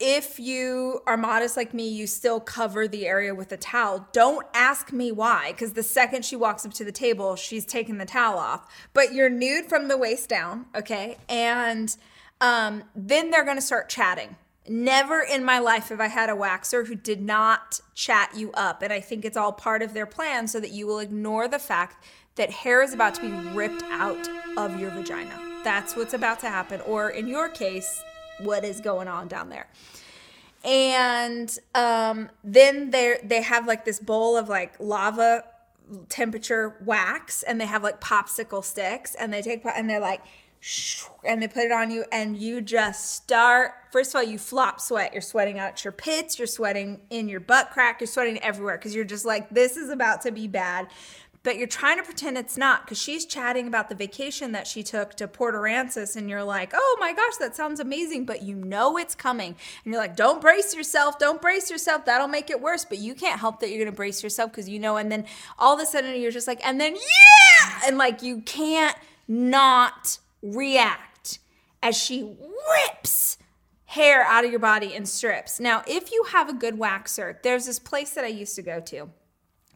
if 0.00 0.40
you 0.40 1.00
are 1.06 1.16
modest 1.16 1.56
like 1.56 1.72
me, 1.72 1.88
you 1.88 2.08
still 2.08 2.40
cover 2.40 2.88
the 2.88 3.06
area 3.06 3.34
with 3.34 3.52
a 3.52 3.56
towel. 3.56 4.08
Don't 4.12 4.44
ask 4.52 4.92
me 4.92 5.12
why, 5.12 5.52
because 5.52 5.72
the 5.72 5.84
second 5.84 6.24
she 6.24 6.34
walks 6.34 6.66
up 6.66 6.74
to 6.74 6.84
the 6.84 6.92
table, 6.92 7.36
she's 7.36 7.64
taking 7.64 7.98
the 7.98 8.04
towel 8.04 8.36
off. 8.36 8.66
But 8.94 9.14
you're 9.14 9.30
nude 9.30 9.66
from 9.66 9.86
the 9.86 9.96
waist 9.96 10.28
down, 10.28 10.66
okay? 10.74 11.18
And 11.28 11.96
um, 12.40 12.82
then 12.96 13.30
they're 13.30 13.44
gonna 13.44 13.60
start 13.60 13.88
chatting. 13.88 14.34
Never 14.68 15.20
in 15.20 15.44
my 15.44 15.58
life 15.58 15.88
have 15.88 16.00
I 16.00 16.08
had 16.08 16.28
a 16.28 16.34
waxer 16.34 16.86
who 16.86 16.94
did 16.94 17.20
not 17.20 17.80
chat 17.94 18.30
you 18.34 18.52
up. 18.52 18.82
And 18.82 18.92
I 18.92 19.00
think 19.00 19.24
it's 19.24 19.36
all 19.36 19.52
part 19.52 19.82
of 19.82 19.94
their 19.94 20.06
plan 20.06 20.48
so 20.48 20.60
that 20.60 20.70
you 20.70 20.86
will 20.86 20.98
ignore 20.98 21.48
the 21.48 21.58
fact 21.58 22.04
that 22.36 22.50
hair 22.50 22.82
is 22.82 22.92
about 22.92 23.14
to 23.14 23.22
be 23.22 23.30
ripped 23.50 23.82
out 23.84 24.28
of 24.56 24.78
your 24.78 24.90
vagina. 24.90 25.60
That's 25.64 25.96
what's 25.96 26.14
about 26.14 26.40
to 26.40 26.48
happen. 26.48 26.80
Or 26.82 27.10
in 27.10 27.26
your 27.26 27.48
case, 27.48 28.02
what 28.40 28.64
is 28.64 28.80
going 28.80 29.08
on 29.08 29.28
down 29.28 29.48
there. 29.48 29.66
And 30.64 31.56
um, 31.74 32.28
then 32.42 32.90
they 32.90 33.18
they 33.22 33.42
have 33.42 33.66
like 33.66 33.84
this 33.84 34.00
bowl 34.00 34.36
of 34.36 34.48
like 34.48 34.74
lava 34.80 35.44
temperature 36.08 36.76
wax, 36.84 37.42
and 37.42 37.60
they 37.60 37.66
have 37.66 37.82
like 37.82 38.00
popsicle 38.00 38.64
sticks, 38.64 39.14
and 39.14 39.32
they 39.32 39.42
take 39.42 39.64
and 39.64 39.88
they're 39.88 40.00
like, 40.00 40.22
and 41.24 41.42
they 41.42 41.48
put 41.48 41.64
it 41.64 41.72
on 41.72 41.90
you, 41.90 42.04
and 42.12 42.36
you 42.36 42.60
just 42.60 43.12
start. 43.12 43.72
First 43.92 44.14
of 44.14 44.16
all, 44.16 44.22
you 44.22 44.38
flop 44.38 44.80
sweat. 44.80 45.12
You're 45.12 45.22
sweating 45.22 45.58
out 45.58 45.84
your 45.84 45.92
pits. 45.92 46.38
You're 46.38 46.46
sweating 46.46 47.00
in 47.10 47.28
your 47.28 47.40
butt 47.40 47.70
crack. 47.70 48.00
You're 48.00 48.08
sweating 48.08 48.42
everywhere 48.42 48.76
because 48.76 48.94
you're 48.94 49.04
just 49.04 49.24
like, 49.24 49.48
this 49.50 49.76
is 49.76 49.90
about 49.90 50.22
to 50.22 50.32
be 50.32 50.48
bad 50.48 50.88
but 51.46 51.58
you're 51.58 51.68
trying 51.68 51.96
to 51.96 52.02
pretend 52.02 52.36
it's 52.36 52.58
not 52.58 52.84
because 52.84 53.00
she's 53.00 53.24
chatting 53.24 53.68
about 53.68 53.88
the 53.88 53.94
vacation 53.94 54.50
that 54.50 54.66
she 54.66 54.82
took 54.82 55.14
to 55.14 55.28
Port 55.28 55.54
Aransas, 55.54 56.16
and 56.16 56.28
you're 56.28 56.42
like, 56.42 56.72
oh 56.74 56.96
my 56.98 57.12
gosh, 57.12 57.36
that 57.36 57.54
sounds 57.54 57.78
amazing, 57.78 58.26
but 58.26 58.42
you 58.42 58.56
know 58.56 58.98
it's 58.98 59.14
coming. 59.14 59.54
And 59.84 59.94
you're 59.94 60.02
like, 60.02 60.16
don't 60.16 60.40
brace 60.40 60.74
yourself, 60.74 61.20
don't 61.20 61.40
brace 61.40 61.70
yourself, 61.70 62.04
that'll 62.04 62.26
make 62.26 62.50
it 62.50 62.60
worse. 62.60 62.84
But 62.84 62.98
you 62.98 63.14
can't 63.14 63.38
help 63.38 63.60
that 63.60 63.70
you're 63.70 63.78
gonna 63.84 63.94
brace 63.94 64.24
yourself 64.24 64.50
because 64.50 64.68
you 64.68 64.80
know, 64.80 64.96
and 64.96 65.12
then 65.12 65.24
all 65.56 65.72
of 65.72 65.80
a 65.80 65.86
sudden 65.86 66.20
you're 66.20 66.32
just 66.32 66.48
like, 66.48 66.58
and 66.66 66.80
then 66.80 66.96
yeah! 66.96 67.80
And 67.86 67.96
like 67.96 68.22
you 68.22 68.40
can't 68.40 68.96
not 69.28 70.18
react 70.42 71.38
as 71.82 71.96
she 71.96 72.36
rips 72.88 73.38
hair 73.86 74.24
out 74.24 74.44
of 74.44 74.50
your 74.50 74.60
body 74.60 74.94
in 74.94 75.06
strips. 75.06 75.60
Now, 75.60 75.82
if 75.86 76.10
you 76.12 76.24
have 76.32 76.48
a 76.48 76.52
good 76.52 76.78
waxer, 76.78 77.40
there's 77.42 77.66
this 77.66 77.78
place 77.78 78.10
that 78.10 78.24
I 78.24 78.28
used 78.28 78.56
to 78.56 78.62
go 78.62 78.80
to 78.80 79.10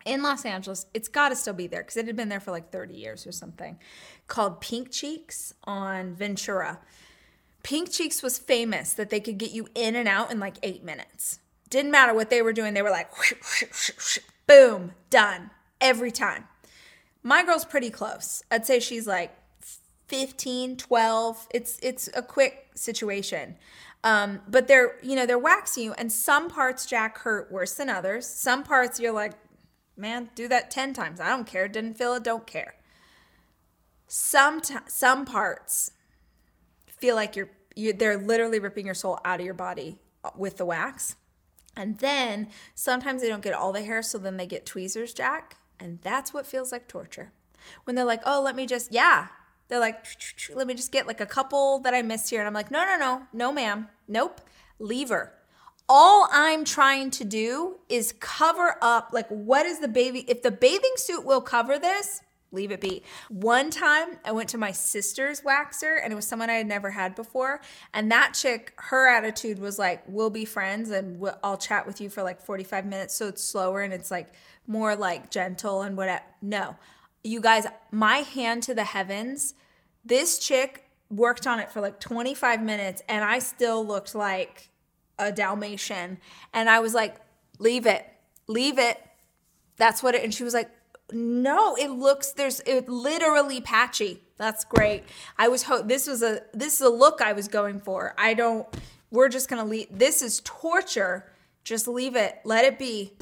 in 0.05 0.23
Los 0.23 0.45
Angeles, 0.45 0.87
it's 0.95 1.09
got 1.09 1.31
to 1.31 1.37
still 1.37 1.55
be 1.55 1.67
there 1.67 1.83
because 1.83 1.97
it 1.97 2.07
had 2.07 2.17
been 2.17 2.29
there 2.29 2.41
for 2.41 2.51
like 2.51 2.71
30 2.71 2.95
years 2.95 3.27
or 3.27 3.33
something, 3.33 3.79
called 4.27 4.61
Pink 4.61 4.91
Cheeks 4.91 5.55
on 5.65 6.15
Ventura. 6.15 6.81
Pink 7.63 7.91
Cheeks 7.91 8.23
was 8.23 8.39
famous 8.39 8.93
that 8.95 9.11
they 9.11 9.21
could 9.21 9.39
get 9.39 9.51
you 9.51 9.69
in 9.75 9.95
and 9.95 10.09
out 10.09 10.31
in 10.31 10.41
like 10.41 10.57
eight 10.63 10.83
minutes. 10.83 11.41
Didn't 11.69 11.91
matter 11.91 12.15
what 12.15 12.31
they 12.31 12.43
were 12.43 12.53
doing, 12.53 12.75
they 12.75 12.83
were 12.83 12.91
like, 12.91 13.11
boom, 14.47 14.93
done 15.11 15.51
every 15.81 16.11
time. 16.11 16.45
My 17.23 17.45
girl's 17.45 17.67
pretty 17.67 17.91
close. 17.91 18.43
I'd 18.51 18.67
say 18.67 18.81
she's 18.81 19.07
like 19.07 19.37
15, 20.11 20.77
12. 20.77 21.49
It's 21.55 21.79
it's 21.83 22.11
a 22.15 22.23
quick 22.23 22.69
situation. 22.75 23.57
Um, 24.03 24.41
but 24.49 24.67
they're, 24.67 24.97
you 25.03 25.15
know, 25.15 25.25
they're 25.25 25.39
waxing 25.39 25.85
you, 25.85 25.93
and 25.93 26.11
some 26.11 26.49
parts 26.49 26.85
Jack 26.85 27.19
hurt 27.19 27.53
worse 27.53 27.75
than 27.75 27.89
others. 27.89 28.27
Some 28.27 28.65
parts 28.65 28.99
you're 28.99 29.13
like, 29.13 29.35
man, 29.97 30.31
do 30.35 30.49
that 30.49 30.71
10 30.71 30.95
times. 30.95 31.21
I 31.21 31.29
don't 31.29 31.47
care. 31.47 31.69
Didn't 31.69 31.95
feel 31.95 32.15
it, 32.15 32.25
don't 32.25 32.47
care. 32.47 32.75
Some 34.09 34.61
t- 34.61 34.75
some 34.89 35.25
parts 35.25 35.93
feel 36.89 37.15
like 37.15 37.37
you're 37.37 37.51
you, 37.77 37.93
they're 37.93 38.19
literally 38.19 38.59
ripping 38.59 38.87
your 38.87 38.95
soul 38.97 39.21
out 39.25 39.39
of 39.39 39.47
your 39.47 39.55
body 39.55 40.01
with 40.37 40.57
the 40.57 40.67
wax. 40.67 41.15
And 41.77 41.99
then 41.99 42.49
sometimes 42.75 43.23
they 43.23 43.29
don't 43.29 43.45
get 43.45 43.55
all 43.55 43.73
the 43.73 43.83
hair, 43.83 44.03
so 44.03 44.19
then 44.19 44.39
they 44.39 44.47
get 44.47 44.67
tweezers, 44.67 45.15
Jack. 45.15 45.59
And 45.79 46.01
that's 46.03 46.35
what 46.35 46.47
feels 46.47 46.73
like 46.73 46.89
torture. 46.89 47.33
When 47.85 47.95
they're 47.95 48.05
like, 48.05 48.23
oh, 48.27 48.43
let 48.43 48.57
me 48.57 48.67
just, 48.67 48.93
yeah. 48.93 49.29
They're 49.71 49.81
like, 49.81 50.05
let 50.55 50.67
me 50.67 50.75
just 50.75 50.93
get 50.93 51.07
like 51.07 51.23
a 51.23 51.27
couple 51.27 51.79
that 51.81 51.95
I 51.95 52.03
missed 52.03 52.29
here. 52.29 52.41
And 52.41 52.47
I'm 52.47 52.53
like, 52.53 52.71
no, 52.71 52.85
no, 52.85 52.99
no, 52.99 53.23
no, 53.33 53.53
ma'am. 53.53 53.89
Nope. 54.07 54.43
Leave 54.79 55.09
her 55.09 55.33
all 55.93 56.29
I'm 56.31 56.65
trying 56.65 57.11
to 57.11 57.25
do 57.25 57.79
is 57.89 58.15
cover 58.21 58.77
up 58.81 59.11
like 59.13 59.27
what 59.27 59.67
is 59.67 59.81
the 59.81 59.89
baby 59.89 60.25
if 60.29 60.41
the 60.41 60.53
bathing 60.53 60.93
suit 60.95 61.25
will 61.25 61.41
cover 61.41 61.81
this 61.81 62.21
leave 62.53 62.71
it 62.71 62.81
be. 62.81 63.03
One 63.29 63.71
time 63.71 64.19
I 64.25 64.33
went 64.33 64.49
to 64.51 64.59
my 64.59 64.73
sister's 64.73 65.43
waxer 65.43 65.99
and 66.03 66.13
it 66.13 66.17
was 66.17 66.27
someone 66.27 66.51
I 66.51 66.55
had 66.55 66.67
never 66.67 66.91
had 66.91 67.15
before. 67.15 67.61
And 67.95 68.11
that 68.11 68.35
chick, 68.35 68.73
her 68.77 69.09
attitude 69.09 69.59
was 69.59 69.79
like, 69.79 70.03
we'll 70.07 70.31
be 70.31 70.45
friends 70.45 70.91
and 70.91 71.21
we'll, 71.21 71.39
I'll 71.43 71.57
chat 71.57 71.87
with 71.87 72.01
you 72.01 72.11
for 72.11 72.23
like 72.23 72.41
45 72.41 72.87
minutes. 72.87 73.15
So 73.15 73.29
it's 73.29 73.43
slower 73.43 73.83
and 73.83 73.93
it's 73.93 74.11
like 74.11 74.33
more 74.67 74.97
like 74.97 75.31
gentle 75.31 75.83
and 75.83 75.97
whatever. 75.97 76.25
No, 76.43 76.77
you 77.23 77.41
guys, 77.41 77.67
my 77.91 78.19
hand 78.19 78.63
to 78.65 78.75
the 78.75 78.85
heavens, 78.85 79.55
this 80.05 80.39
chick 80.39 80.85
worked 81.11 81.47
on 81.47 81.59
it 81.59 81.71
for 81.71 81.81
like 81.81 82.01
25 82.01 82.63
minutes 82.63 83.03
and 83.09 83.25
I 83.25 83.41
still 83.41 83.85
looked 83.87 84.15
like 84.15 84.71
a 85.19 85.31
Dalmatian. 85.31 86.19
And 86.55 86.71
I 86.71 86.81
was 86.81 86.95
like, 86.95 87.17
leave 87.59 87.87
it, 87.87 88.07
leave 88.47 88.79
it. 88.79 88.99
That's 89.77 90.03
what 90.03 90.15
it, 90.15 90.23
and 90.23 90.33
she 90.33 90.45
was 90.45 90.55
like, 90.55 90.71
no, 91.13 91.75
it 91.77 91.89
looks, 91.89 92.33
there's, 92.33 92.61
it 92.61 92.89
literally 92.89 93.61
patchy. 93.61 94.23
That's 94.37 94.65
great. 94.65 95.05
I 95.37 95.49
was, 95.49 95.65
ho- 95.65 95.83
this 95.83 96.07
was 96.07 96.23
a, 96.23 96.43
this 96.55 96.75
is 96.75 96.81
a 96.81 96.89
look 96.89 97.21
I 97.21 97.33
was 97.33 97.49
going 97.49 97.81
for. 97.81 98.15
I 98.17 98.35
don't, 98.35 98.67
we're 99.11 99.29
just 99.29 99.49
to 99.63 99.69
leave. 99.69 99.89
This 99.91 100.23
is 100.23 100.41
torture. 100.45 101.31
Just 101.65 101.89
leave 101.89 102.17
it. 102.17 102.39
Let 102.45 102.65
it 102.65 102.79
be. 102.79 103.13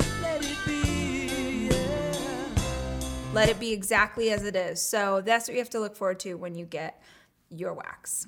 Let 3.38 3.50
it 3.50 3.60
be 3.60 3.72
exactly 3.72 4.32
as 4.32 4.42
it 4.42 4.56
is. 4.56 4.82
So 4.82 5.22
that's 5.24 5.46
what 5.46 5.54
you 5.54 5.60
have 5.60 5.70
to 5.70 5.78
look 5.78 5.94
forward 5.94 6.18
to 6.20 6.34
when 6.34 6.56
you 6.56 6.64
get 6.64 7.00
your 7.48 7.72
wax. 7.72 8.26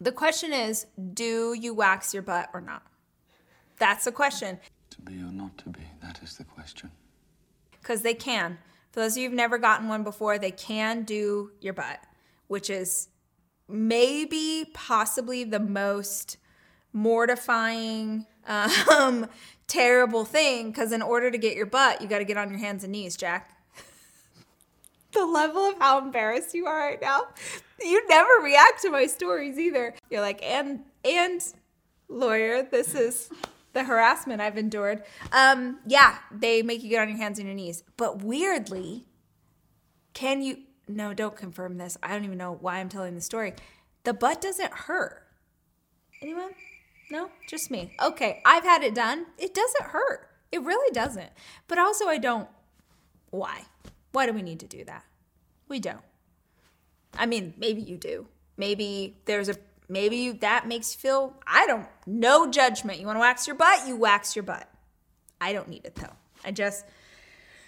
The 0.00 0.12
question 0.12 0.52
is 0.52 0.86
do 1.14 1.52
you 1.52 1.74
wax 1.74 2.14
your 2.14 2.22
butt 2.22 2.48
or 2.54 2.60
not? 2.60 2.86
That's 3.80 4.04
the 4.04 4.12
question. 4.12 4.60
To 4.90 5.00
be 5.00 5.14
or 5.14 5.32
not 5.32 5.58
to 5.58 5.68
be, 5.68 5.80
that 6.00 6.20
is 6.22 6.36
the 6.36 6.44
question. 6.44 6.92
Because 7.72 8.02
they 8.02 8.14
can. 8.14 8.58
For 8.92 9.00
those 9.00 9.14
of 9.14 9.18
you 9.18 9.30
who've 9.30 9.36
never 9.36 9.58
gotten 9.58 9.88
one 9.88 10.04
before, 10.04 10.38
they 10.38 10.52
can 10.52 11.02
do 11.02 11.50
your 11.60 11.72
butt, 11.72 11.98
which 12.46 12.70
is 12.70 13.08
maybe 13.68 14.70
possibly 14.74 15.42
the 15.42 15.58
most 15.58 16.36
mortifying, 16.92 18.26
um, 18.46 19.26
terrible 19.66 20.24
thing. 20.24 20.70
Because 20.70 20.92
in 20.92 21.02
order 21.02 21.32
to 21.32 21.36
get 21.36 21.56
your 21.56 21.66
butt, 21.66 22.00
you 22.00 22.06
got 22.06 22.18
to 22.18 22.24
get 22.24 22.36
on 22.36 22.48
your 22.48 22.60
hands 22.60 22.84
and 22.84 22.92
knees, 22.92 23.16
Jack 23.16 23.50
the 25.14 25.24
level 25.24 25.62
of 25.62 25.78
how 25.78 25.98
embarrassed 25.98 26.54
you 26.54 26.66
are 26.66 26.78
right 26.78 27.00
now. 27.00 27.22
You 27.80 28.06
never 28.08 28.30
react 28.42 28.82
to 28.82 28.90
my 28.90 29.06
stories 29.06 29.58
either. 29.58 29.94
You're 30.10 30.20
like, 30.20 30.42
and 30.42 30.80
and 31.04 31.40
lawyer, 32.08 32.62
this 32.62 32.94
is 32.94 33.30
the 33.72 33.84
harassment 33.84 34.40
I've 34.40 34.56
endured. 34.56 35.02
Um, 35.32 35.80
yeah, 35.86 36.18
they 36.30 36.62
make 36.62 36.82
you 36.82 36.90
get 36.90 37.02
on 37.02 37.08
your 37.08 37.18
hands 37.18 37.38
and 37.38 37.46
your 37.46 37.56
knees. 37.56 37.82
But 37.96 38.22
weirdly, 38.22 39.06
can 40.12 40.42
you? 40.42 40.58
No, 40.86 41.14
don't 41.14 41.36
confirm 41.36 41.78
this. 41.78 41.96
I 42.02 42.08
don't 42.08 42.24
even 42.24 42.38
know 42.38 42.56
why 42.60 42.78
I'm 42.78 42.88
telling 42.88 43.14
the 43.14 43.20
story. 43.20 43.54
The 44.04 44.14
butt 44.14 44.40
doesn't 44.40 44.72
hurt. 44.72 45.26
Anyone? 46.22 46.50
No, 47.10 47.30
just 47.48 47.70
me. 47.70 47.94
Okay, 48.02 48.40
I've 48.44 48.64
had 48.64 48.82
it 48.82 48.94
done. 48.94 49.26
It 49.38 49.54
doesn't 49.54 49.86
hurt. 49.86 50.28
It 50.52 50.62
really 50.62 50.92
doesn't. 50.92 51.30
But 51.68 51.78
also, 51.78 52.06
I 52.06 52.18
don't. 52.18 52.48
Why? 53.30 53.62
Why 54.14 54.26
do 54.26 54.32
we 54.32 54.42
need 54.42 54.60
to 54.60 54.68
do 54.68 54.84
that? 54.84 55.04
We 55.68 55.80
don't. 55.80 56.00
I 57.18 57.26
mean, 57.26 57.52
maybe 57.56 57.82
you 57.82 57.96
do. 57.96 58.28
Maybe 58.56 59.16
there's 59.24 59.48
a 59.48 59.56
maybe 59.88 60.16
you, 60.16 60.34
that 60.34 60.68
makes 60.68 60.94
you 60.94 61.00
feel 61.00 61.34
I 61.48 61.66
don't 61.66 61.86
no 62.06 62.48
judgment. 62.48 63.00
You 63.00 63.06
want 63.06 63.16
to 63.16 63.20
wax 63.20 63.48
your 63.48 63.56
butt, 63.56 63.88
you 63.88 63.96
wax 63.96 64.36
your 64.36 64.44
butt. 64.44 64.68
I 65.40 65.52
don't 65.52 65.68
need 65.68 65.84
it 65.84 65.96
though. 65.96 66.12
I 66.44 66.52
just 66.52 66.84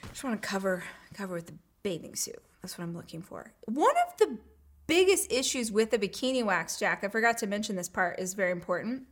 just 0.09 0.23
want 0.23 0.41
to 0.41 0.49
cover 0.49 0.85
cover 1.15 1.35
with 1.35 1.47
the 1.47 1.55
bathing 1.83 2.15
suit. 2.15 2.41
That's 2.63 2.79
what 2.79 2.85
I'm 2.85 2.97
looking 2.97 3.23
for. 3.23 3.53
One 3.65 3.95
of 4.09 4.17
the 4.19 4.39
biggest 4.87 5.33
issues 5.33 5.73
with 5.73 5.91
the 5.91 5.99
bikini 5.99 6.45
wax, 6.45 6.79
Jack, 6.79 7.03
I 7.03 7.09
forgot 7.09 7.39
to 7.39 7.49
mention 7.49 7.75
this 7.75 7.89
part 7.89 8.21
is 8.21 8.35
very 8.35 8.53
important, 8.53 9.03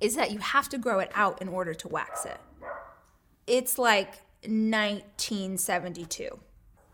is 0.00 0.16
that 0.16 0.32
you 0.32 0.40
have 0.40 0.68
to 0.70 0.78
grow 0.78 0.98
it 0.98 1.12
out 1.14 1.40
in 1.40 1.46
order 1.48 1.74
to 1.74 1.86
wax 1.88 2.24
it. 2.24 2.38
It's 3.46 3.78
like 3.78 4.14
1972. 4.42 6.40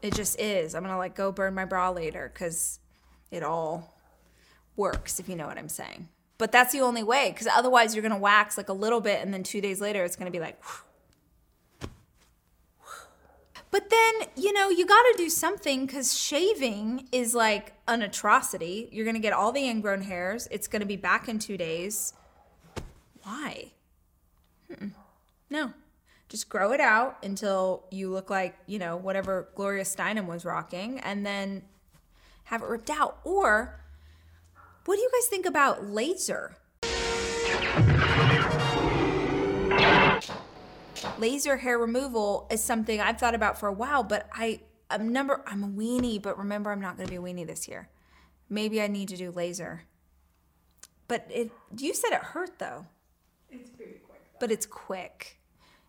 It 0.03 0.15
just 0.15 0.39
is. 0.41 0.75
I'm 0.75 0.83
gonna 0.83 0.99
like 0.99 1.15
go 1.15 1.31
burn 1.31 1.55
my 1.55 1.65
bra 1.65 1.91
later 1.91 2.31
because 2.33 2.81
it 3.31 3.45
all 3.45 3.95
works, 4.77 5.21
if 5.21 5.29
you 5.29 5.37
know 5.37 5.47
what 5.47 5.57
I'm 5.57 5.69
saying. 5.69 6.09
But 6.39 6.51
that's 6.51 6.73
the 6.73 6.81
only 6.81 7.05
way 7.05 7.31
because 7.31 7.47
otherwise 7.47 7.95
you're 7.95 8.03
gonna 8.03 8.19
wax 8.19 8.57
like 8.57 8.69
a 8.69 8.73
little 8.75 9.01
bit 9.01 9.23
and 9.23 9.33
then 9.33 9.45
two 9.45 9.61
days 9.61 9.81
later 9.81 10.05
it's 10.05 10.17
gonna 10.17 10.33
be 10.33 10.41
like. 10.41 10.61
But 13.71 13.89
then, 13.89 14.29
you 14.37 14.53
know, 14.53 14.69
you 14.69 14.85
gotta 14.85 15.15
do 15.17 15.31
something 15.31 15.87
because 15.87 16.19
shaving 16.19 17.09
is 17.11 17.35
like 17.35 17.73
an 17.89 18.03
atrocity. 18.03 18.89
You're 18.93 19.07
gonna 19.07 19.19
get 19.19 19.33
all 19.33 19.53
the 19.53 19.67
ingrown 19.67 20.03
hairs, 20.03 20.49
it's 20.51 20.67
gonna 20.67 20.85
be 20.85 20.97
back 20.97 21.29
in 21.29 21.39
two 21.39 21.57
days. 21.57 22.13
Why? 23.23 23.71
Mm-mm. 24.71 24.91
No. 25.49 25.73
Just 26.33 26.49
grow 26.49 26.73
it 26.73 26.81
out 26.81 27.19
until 27.23 27.85
you 27.91 28.11
look 28.11 28.31
like, 28.31 28.57
you 28.65 28.79
know, 28.79 28.97
whatever 28.97 29.51
Gloria 29.55 29.85
Steinem 29.85 30.25
was 30.25 30.47
rocking 30.47 30.99
and 31.01 31.27
then 31.27 31.62
have 32.45 32.62
it 32.62 32.69
ripped 32.71 32.89
out. 32.89 33.19
Or 33.23 33.79
what 34.87 34.97
do 34.97 35.03
you 35.03 35.11
guys 35.12 35.27
think 35.27 35.45
about 35.45 35.85
laser? 35.89 36.57
Laser 41.19 41.59
hair 41.59 41.79
removal 41.79 42.49
is 42.51 42.65
something 42.65 42.99
I've 42.99 43.19
thought 43.19 43.35
about 43.35 43.61
for 43.61 43.69
a 43.69 43.73
while, 43.75 44.03
but 44.03 44.27
I 44.33 44.61
I'm 44.89 45.12
number 45.12 45.45
I'm 45.47 45.62
a 45.62 45.69
weenie, 45.69 46.23
but 46.23 46.39
remember 46.39 46.73
I'm 46.73 46.81
not 46.81 46.97
gonna 46.97 47.11
be 47.11 47.17
a 47.17 47.21
weenie 47.21 47.47
this 47.47 47.69
year. 47.69 47.91
Maybe 48.49 48.81
I 48.81 48.87
need 48.87 49.11
to 49.11 49.19
do 49.19 49.31
laser. 49.31 49.83
But 51.09 51.27
it 51.29 51.51
you 51.77 51.93
said 51.93 52.12
it 52.12 52.23
hurt 52.23 52.59
though. 52.59 52.87
It's 53.51 53.69
very 53.69 54.01
quick. 54.07 54.23
Though. 54.33 54.39
But 54.41 54.51
it's 54.51 54.65
quick. 54.65 55.37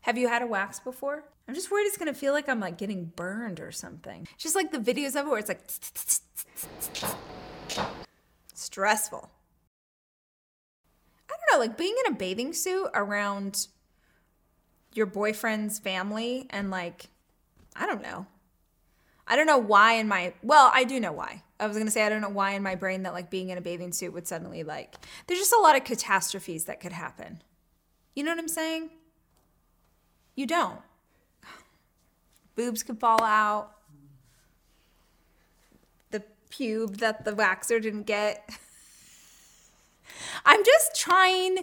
Have 0.04 0.18
you 0.18 0.28
had 0.28 0.42
a 0.42 0.48
wax 0.48 0.80
before? 0.80 1.24
I'm 1.48 1.56
just 1.56 1.72
worried 1.72 1.86
it's 1.86 1.98
gonna 1.98 2.14
feel 2.14 2.34
like 2.34 2.50
I'm 2.50 2.60
like 2.60 2.78
getting 2.78 3.06
burned 3.16 3.62
or 3.62 3.72
something. 3.72 4.28
Just 4.38 4.54
like 4.56 4.72
the 4.72 4.78
videos 4.78 5.20
of 5.20 5.26
it 5.26 5.30
where 5.30 5.40
it's 5.40 5.48
like 5.48 5.62
stressful. 8.54 9.30
I 11.30 11.34
don't 11.34 11.58
know, 11.58 11.60
like 11.66 11.78
being 11.78 11.96
in 12.06 12.14
a 12.14 12.16
bathing 12.18 12.52
suit 12.52 12.90
around 12.94 13.68
your 14.94 15.06
boyfriend's 15.06 15.80
family 15.80 16.48
and 16.50 16.70
like 16.70 17.06
I 17.74 17.86
don't 17.86 18.02
know. 18.02 18.28
I 19.26 19.38
don't 19.38 19.48
know 19.48 19.58
why 19.58 19.94
in 19.94 20.10
my 20.10 20.34
well, 20.44 20.70
I 20.74 20.84
do 20.84 21.00
know 21.00 21.14
why. 21.14 21.44
I 21.62 21.68
was 21.68 21.78
gonna 21.78 21.92
say 21.92 22.06
I 22.06 22.10
don't 22.10 22.22
know 22.22 22.28
why 22.28 22.52
in 22.52 22.64
my 22.64 22.76
brain 22.76 23.04
that 23.04 23.14
like 23.14 23.30
being 23.30 23.50
in 23.50 23.58
a 23.58 23.62
bathing 23.62 23.94
suit 23.94 24.12
would 24.12 24.28
suddenly 24.28 24.64
like 24.64 24.96
there's 25.28 25.40
just 25.40 25.54
a 25.54 25.60
lot 25.60 25.78
of 25.78 25.86
catastrophes 25.86 26.66
that 26.66 26.82
could 26.82 26.92
happen. 26.92 27.42
You 28.16 28.26
know 28.26 28.32
what 28.32 28.40
I'm 28.40 28.50
saying? 28.50 28.90
You 30.36 30.48
don't. 30.48 30.80
Boobs 32.56 32.84
could 32.84 33.00
fall 33.00 33.24
out. 33.24 33.72
The 36.12 36.24
pube 36.52 36.98
that 36.98 37.26
the 37.26 37.32
waxer 37.34 37.82
didn't 37.82 38.04
get. 38.04 38.50
I'm 40.46 40.64
just 40.64 40.96
trying 40.96 41.60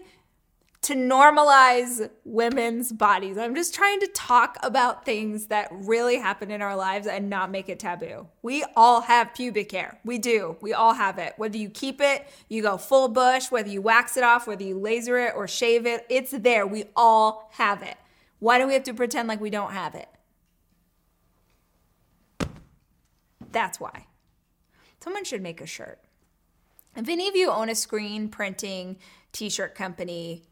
to 0.82 0.94
normalize 0.94 2.08
women's 2.24 2.90
bodies. 2.90 3.36
I'm 3.36 3.54
just 3.54 3.74
trying 3.74 4.00
to 4.00 4.06
talk 4.08 4.56
about 4.62 5.04
things 5.04 5.46
that 5.46 5.68
really 5.70 6.16
happen 6.18 6.50
in 6.50 6.62
our 6.62 6.74
lives 6.74 7.06
and 7.06 7.28
not 7.28 7.50
make 7.50 7.68
it 7.68 7.78
taboo. 7.78 8.26
We 8.40 8.64
all 8.74 9.02
have 9.02 9.34
pubic 9.34 9.70
hair. 9.72 9.98
We 10.04 10.16
do. 10.16 10.56
We 10.62 10.72
all 10.72 10.94
have 10.94 11.18
it. 11.18 11.34
Whether 11.36 11.58
you 11.58 11.68
keep 11.68 12.00
it, 12.00 12.26
you 12.48 12.62
go 12.62 12.78
full 12.78 13.08
bush, 13.08 13.50
whether 13.50 13.68
you 13.68 13.82
wax 13.82 14.16
it 14.16 14.24
off, 14.24 14.46
whether 14.46 14.62
you 14.64 14.78
laser 14.78 15.18
it 15.18 15.34
or 15.36 15.46
shave 15.46 15.84
it, 15.84 16.06
it's 16.08 16.30
there. 16.30 16.66
We 16.66 16.84
all 16.96 17.50
have 17.52 17.82
it. 17.82 17.96
Why 18.40 18.58
do 18.58 18.66
we 18.66 18.74
have 18.74 18.84
to 18.84 18.94
pretend 18.94 19.28
like 19.28 19.40
we 19.40 19.50
don't 19.50 19.72
have 19.72 19.94
it? 19.94 20.08
That's 23.52 23.78
why. 23.78 24.06
Someone 25.00 25.24
should 25.24 25.42
make 25.42 25.60
a 25.60 25.66
shirt. 25.66 26.00
If 26.96 27.08
any 27.08 27.28
of 27.28 27.36
you 27.36 27.50
own 27.50 27.68
a 27.68 27.74
screen 27.74 28.28
printing 28.28 28.96
t 29.32 29.48
shirt 29.48 29.74
company, 29.74 30.42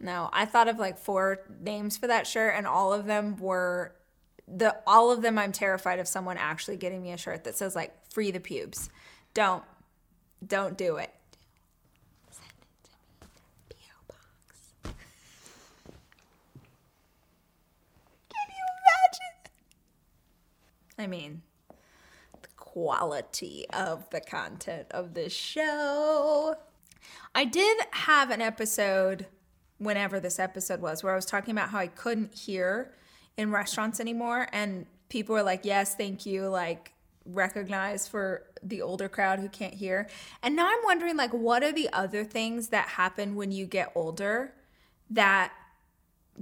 no, 0.00 0.30
I 0.32 0.46
thought 0.46 0.68
of 0.68 0.78
like 0.78 0.98
four 0.98 1.40
names 1.60 1.98
for 1.98 2.06
that 2.06 2.26
shirt, 2.26 2.54
and 2.56 2.66
all 2.66 2.92
of 2.92 3.04
them 3.04 3.36
were 3.36 3.94
the 4.48 4.76
all 4.86 5.12
of 5.12 5.20
them. 5.20 5.38
I'm 5.38 5.52
terrified 5.52 5.98
of 5.98 6.08
someone 6.08 6.38
actually 6.38 6.78
getting 6.78 7.02
me 7.02 7.12
a 7.12 7.18
shirt 7.18 7.44
that 7.44 7.56
says 7.56 7.76
like 7.76 7.92
"Free 8.10 8.30
the 8.30 8.40
pubes." 8.40 8.88
Don't, 9.34 9.62
don't 10.44 10.76
do 10.76 10.96
it. 10.96 11.14
Send 12.30 12.50
it 12.50 12.84
to 12.84 12.90
me, 13.20 13.26
PO 13.68 13.76
box. 14.08 14.72
Can 14.82 14.94
you 18.48 18.64
imagine? 18.80 19.36
I 21.00 21.06
mean, 21.06 21.42
the 22.42 22.48
quality 22.56 23.66
of 23.72 24.08
the 24.10 24.20
content 24.20 24.86
of 24.90 25.14
this 25.14 25.32
show. 25.32 26.56
I 27.34 27.44
did 27.44 27.78
have 27.92 28.30
an 28.30 28.42
episode 28.42 29.26
whenever 29.78 30.20
this 30.20 30.38
episode 30.38 30.80
was, 30.80 31.02
where 31.02 31.12
I 31.12 31.16
was 31.16 31.26
talking 31.26 31.52
about 31.52 31.70
how 31.70 31.78
I 31.78 31.86
couldn't 31.86 32.34
hear 32.34 32.94
in 33.36 33.50
restaurants 33.50 33.98
anymore. 33.98 34.46
And 34.52 34.86
people 35.08 35.34
were 35.34 35.42
like, 35.42 35.64
yes, 35.64 35.94
thank 35.94 36.26
you, 36.26 36.48
like 36.48 36.92
recognize 37.24 38.06
for 38.06 38.44
the 38.62 38.82
older 38.82 39.08
crowd 39.08 39.38
who 39.38 39.48
can't 39.48 39.74
hear. 39.74 40.08
And 40.42 40.54
now 40.54 40.66
I'm 40.66 40.84
wondering, 40.84 41.16
like, 41.16 41.32
what 41.32 41.62
are 41.62 41.72
the 41.72 41.88
other 41.92 42.24
things 42.24 42.68
that 42.68 42.88
happen 42.88 43.36
when 43.36 43.52
you 43.52 43.66
get 43.66 43.90
older 43.94 44.52
that 45.08 45.52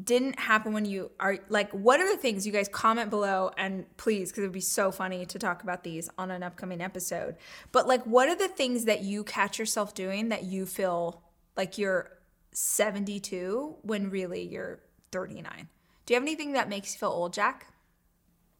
didn't 0.03 0.39
happen 0.39 0.73
when 0.73 0.85
you 0.85 1.11
are 1.19 1.39
like 1.49 1.71
what 1.73 1.99
are 2.01 2.09
the 2.09 2.21
things 2.21 2.47
you 2.47 2.53
guys 2.53 2.69
comment 2.69 3.11
below 3.11 3.51
and 3.57 3.85
please 3.97 4.31
because 4.31 4.43
it 4.43 4.47
would 4.47 4.53
be 4.53 4.61
so 4.61 4.93
funny 4.93 5.27
to 5.27 5.39
talk 5.39 5.63
about 5.63 5.83
these 5.83 6.09
on 6.19 6.31
an 6.31 6.43
upcoming 6.43 6.81
episode 6.81 7.37
but 7.73 7.89
like 7.89 8.05
what 8.05 8.29
are 8.29 8.37
the 8.37 8.49
things 8.49 8.85
that 8.85 9.03
you 9.03 9.25
catch 9.25 9.59
yourself 9.59 9.95
doing 9.95 10.29
that 10.29 10.45
you 10.45 10.67
feel 10.67 11.23
like 11.57 11.79
you're 11.79 12.11
72 12.53 13.77
when 13.83 14.11
really 14.11 14.43
you're 14.43 14.81
39 15.11 15.69
do 16.07 16.15
you 16.15 16.17
have 16.17 16.23
anything 16.23 16.53
that 16.53 16.69
makes 16.69 16.95
you 16.95 16.99
feel 16.99 17.11
old 17.11 17.33
jack 17.33 17.67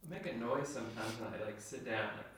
I 0.07 0.11
make 0.11 0.27
a 0.33 0.37
noise 0.37 0.69
sometimes 0.69 1.21
when 1.21 1.41
I 1.41 1.45
like 1.45 1.61
sit 1.61 1.85
down. 1.85 2.09
Like, 2.17 2.38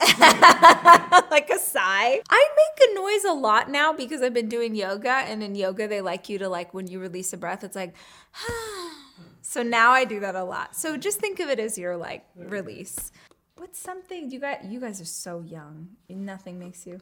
like 1.30 1.50
a 1.50 1.58
sigh. 1.58 2.20
I 2.28 2.48
make 2.56 2.90
a 2.90 2.94
noise 2.94 3.24
a 3.24 3.32
lot 3.32 3.70
now 3.70 3.92
because 3.92 4.22
I've 4.22 4.34
been 4.34 4.48
doing 4.48 4.74
yoga, 4.74 5.10
and 5.10 5.42
in 5.42 5.54
yoga 5.54 5.88
they 5.88 6.00
like 6.00 6.28
you 6.28 6.38
to 6.38 6.48
like 6.48 6.74
when 6.74 6.86
you 6.86 7.00
release 7.00 7.32
a 7.32 7.36
breath, 7.36 7.64
it's 7.64 7.76
like. 7.76 7.94
so 9.42 9.62
now 9.62 9.92
I 9.92 10.04
do 10.04 10.20
that 10.20 10.34
a 10.34 10.44
lot. 10.44 10.76
So 10.76 10.96
just 10.96 11.18
think 11.20 11.40
of 11.40 11.48
it 11.48 11.58
as 11.58 11.78
your 11.78 11.96
like 11.96 12.24
release. 12.34 13.12
What's 13.56 13.78
something 13.78 14.30
you 14.30 14.38
got? 14.40 14.64
You 14.64 14.80
guys 14.80 15.00
are 15.00 15.06
so 15.06 15.40
young. 15.40 15.88
Nothing 16.08 16.58
makes 16.58 16.86
you. 16.86 17.00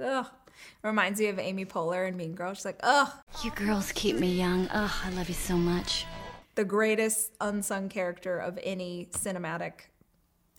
Ugh. 0.00 0.26
Reminds 0.82 1.18
me 1.20 1.26
of 1.26 1.38
Amy 1.38 1.64
Poehler 1.64 2.06
and 2.06 2.16
Mean 2.16 2.34
Girls. 2.34 2.58
She's 2.58 2.64
like, 2.64 2.80
ugh, 2.82 3.10
You 3.42 3.50
girls 3.52 3.90
keep 3.92 4.16
me 4.18 4.32
young. 4.32 4.68
Ugh, 4.68 4.90
I 5.04 5.10
love 5.10 5.28
you 5.28 5.34
so 5.34 5.56
much. 5.56 6.06
the 6.54 6.64
greatest 6.64 7.32
unsung 7.40 7.88
character 7.88 8.38
of 8.38 8.58
any 8.62 9.08
cinematic 9.12 9.72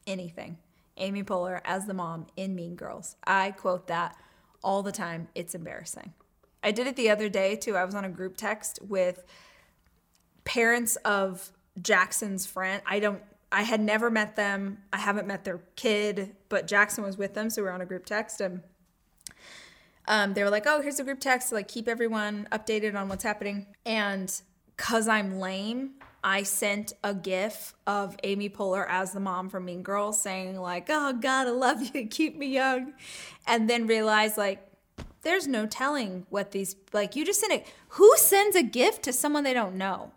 anything. 0.07 0.57
Amy 0.97 1.23
Poehler 1.23 1.61
as 1.65 1.85
the 1.85 1.93
mom 1.93 2.27
in 2.35 2.55
Mean 2.55 2.75
Girls. 2.75 3.15
I 3.25 3.51
quote 3.51 3.87
that 3.87 4.15
all 4.63 4.83
the 4.83 4.91
time. 4.91 5.27
It's 5.35 5.55
embarrassing. 5.55 6.13
I 6.63 6.71
did 6.71 6.87
it 6.87 6.95
the 6.95 7.09
other 7.09 7.29
day 7.29 7.55
too. 7.55 7.75
I 7.75 7.83
was 7.83 7.95
on 7.95 8.05
a 8.05 8.09
group 8.09 8.37
text 8.37 8.79
with 8.81 9.25
parents 10.45 10.95
of 10.97 11.51
Jackson's 11.81 12.45
friend. 12.45 12.81
I 12.85 12.99
don't 12.99 13.21
I 13.51 13.63
had 13.63 13.81
never 13.81 14.09
met 14.09 14.35
them. 14.35 14.79
I 14.91 14.97
haven't 14.97 15.27
met 15.27 15.43
their 15.43 15.59
kid, 15.75 16.35
but 16.49 16.65
Jackson 16.65 17.03
was 17.03 17.17
with 17.19 17.35
them, 17.35 17.51
so 17.51 17.61
we 17.61 17.67
were 17.67 17.73
on 17.73 17.81
a 17.81 17.85
group 17.85 18.05
text 18.05 18.41
and 18.41 18.61
Um, 20.05 20.33
they 20.33 20.43
were 20.43 20.49
like, 20.49 20.65
"Oh, 20.67 20.81
here's 20.81 20.99
a 20.99 21.03
group 21.03 21.21
text 21.21 21.49
to 21.49 21.55
like 21.55 21.69
keep 21.69 21.87
everyone 21.87 22.47
updated 22.51 22.93
on 22.93 23.07
what's 23.07 23.23
happening." 23.23 23.67
And 23.85 24.29
cause 24.75 25.07
I'm 25.07 25.39
lame, 25.39 25.91
I 26.23 26.43
sent 26.43 26.93
a 27.03 27.13
GIF 27.13 27.73
of 27.85 28.15
Amy 28.23 28.49
Poehler 28.49 28.85
as 28.87 29.11
the 29.11 29.19
mom 29.19 29.49
from 29.49 29.65
Mean 29.65 29.83
Girls 29.83 30.21
saying 30.21 30.57
like, 30.57 30.87
"Oh 30.89 31.13
God, 31.13 31.47
I 31.47 31.51
love 31.51 31.81
you, 31.93 32.07
keep 32.11 32.37
me 32.37 32.47
young," 32.47 32.93
and 33.45 33.69
then 33.69 33.87
realized 33.87 34.37
like, 34.37 34.65
there's 35.23 35.47
no 35.47 35.65
telling 35.65 36.25
what 36.29 36.51
these 36.51 36.75
like. 36.91 37.15
You 37.15 37.25
just 37.25 37.39
send 37.39 37.53
it. 37.53 37.67
Who 37.89 38.15
sends 38.17 38.55
a 38.55 38.63
gift 38.63 39.03
to 39.03 39.13
someone 39.13 39.43
they 39.43 39.53
don't 39.53 39.75
know? 39.75 40.11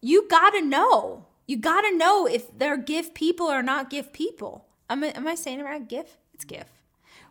You 0.00 0.28
gotta 0.28 0.60
know. 0.60 1.26
You 1.46 1.56
gotta 1.56 1.96
know 1.96 2.26
if 2.26 2.56
they're 2.56 2.76
GIF 2.76 3.14
people 3.14 3.46
or 3.46 3.62
not 3.62 3.90
GIF 3.90 4.12
people. 4.12 4.66
Am 4.88 5.02
I, 5.04 5.08
am 5.08 5.26
I 5.26 5.34
saying 5.34 5.60
it 5.60 5.64
right? 5.64 5.86
GIF? 5.86 6.18
It's 6.34 6.44
GIF. 6.44 6.68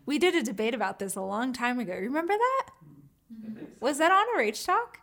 We 0.05 0.17
did 0.17 0.33
a 0.35 0.43
debate 0.43 0.73
about 0.73 0.99
this 0.99 1.15
a 1.15 1.21
long 1.21 1.53
time 1.53 1.79
ago. 1.79 1.93
Remember 1.93 2.33
that? 2.33 2.69
Was 3.79 3.97
that 3.99 4.11
on 4.11 4.25
a 4.35 4.41
Rach 4.41 4.65
Talk? 4.65 4.99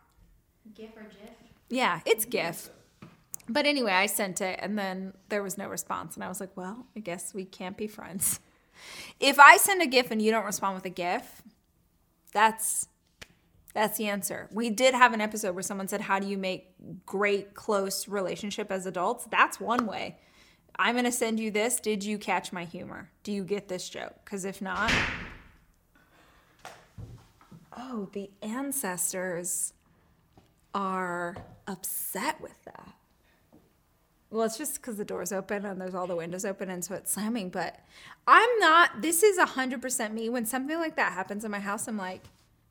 GIF 0.73 0.91
or 0.95 1.03
GIF? 1.03 1.29
Yeah, 1.69 2.01
it's 2.05 2.25
GIF. 2.25 2.69
But 3.49 3.65
anyway, 3.65 3.91
I 3.91 4.07
sent 4.07 4.41
it 4.41 4.59
and 4.61 4.77
then 4.77 5.13
there 5.29 5.41
was 5.41 5.57
no 5.57 5.67
response. 5.67 6.15
And 6.15 6.23
I 6.23 6.27
was 6.27 6.39
like, 6.39 6.55
well, 6.55 6.85
I 6.95 6.99
guess 6.99 7.33
we 7.33 7.45
can't 7.45 7.77
be 7.77 7.87
friends. 7.87 8.39
If 9.19 9.39
I 9.39 9.57
send 9.57 9.81
a 9.81 9.87
GIF 9.87 10.11
and 10.11 10.21
you 10.21 10.29
don't 10.29 10.45
respond 10.45 10.75
with 10.75 10.85
a 10.85 10.91
GIF, 10.91 11.41
that's 12.31 12.87
that's 13.73 13.97
the 13.97 14.07
answer. 14.07 14.49
We 14.51 14.71
did 14.71 14.95
have 14.95 15.13
an 15.13 15.21
episode 15.21 15.53
where 15.53 15.61
someone 15.61 15.87
said, 15.87 16.01
How 16.01 16.19
do 16.19 16.27
you 16.27 16.37
make 16.37 16.73
great 17.05 17.53
close 17.53 18.07
relationship 18.07 18.71
as 18.71 18.85
adults? 18.85 19.27
That's 19.29 19.59
one 19.59 19.85
way. 19.85 20.17
I'm 20.79 20.95
gonna 20.95 21.11
send 21.11 21.39
you 21.39 21.51
this. 21.51 21.79
Did 21.79 22.03
you 22.03 22.17
catch 22.17 22.51
my 22.51 22.65
humor? 22.65 23.11
Do 23.23 23.31
you 23.31 23.43
get 23.43 23.67
this 23.67 23.87
joke? 23.87 24.13
Because 24.23 24.45
if 24.45 24.61
not, 24.61 24.91
oh, 27.75 28.09
the 28.13 28.31
ancestors 28.41 29.73
are 30.73 31.37
upset 31.67 32.41
with 32.41 32.63
that. 32.65 32.93
Well, 34.29 34.45
it's 34.45 34.57
just 34.57 34.75
because 34.75 34.97
the 34.97 35.05
door's 35.05 35.31
open 35.31 35.65
and 35.65 35.79
there's 35.79 35.95
all 35.95 36.07
the 36.07 36.15
windows 36.15 36.43
open 36.43 36.69
and 36.69 36.83
so 36.83 36.95
it's 36.95 37.11
slamming. 37.11 37.49
But 37.49 37.79
I'm 38.27 38.49
not, 38.59 39.01
this 39.01 39.23
is 39.23 39.37
100% 39.39 40.13
me. 40.13 40.29
When 40.29 40.45
something 40.45 40.77
like 40.77 40.97
that 40.97 41.13
happens 41.13 41.45
in 41.45 41.51
my 41.51 41.59
house, 41.59 41.87
I'm 41.87 41.97
like, 41.97 42.23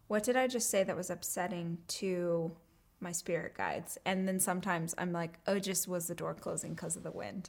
what 0.08 0.22
did 0.22 0.36
I 0.36 0.48
just 0.48 0.70
say 0.70 0.84
that 0.84 0.96
was 0.96 1.10
upsetting 1.10 1.78
to 1.88 2.52
my 3.00 3.12
spirit 3.12 3.56
guides? 3.56 3.96
And 4.04 4.28
then 4.28 4.38
sometimes 4.38 4.94
I'm 4.98 5.12
like, 5.12 5.38
oh, 5.46 5.58
just 5.58 5.88
was 5.88 6.06
the 6.06 6.14
door 6.14 6.34
closing 6.34 6.74
because 6.74 6.96
of 6.96 7.02
the 7.02 7.10
wind. 7.10 7.48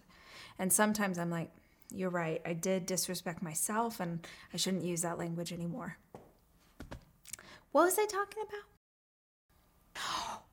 And 0.57 0.71
sometimes 0.71 1.19
I'm 1.19 1.29
like, 1.29 1.51
you're 1.93 2.09
right. 2.09 2.41
I 2.45 2.53
did 2.53 2.85
disrespect 2.85 3.41
myself 3.41 3.99
and 3.99 4.25
I 4.53 4.57
shouldn't 4.57 4.83
use 4.83 5.01
that 5.01 5.17
language 5.17 5.51
anymore. 5.51 5.97
What 7.71 7.85
was 7.85 7.99
I 7.99 8.05
talking 8.05 8.43
about? 8.43 8.76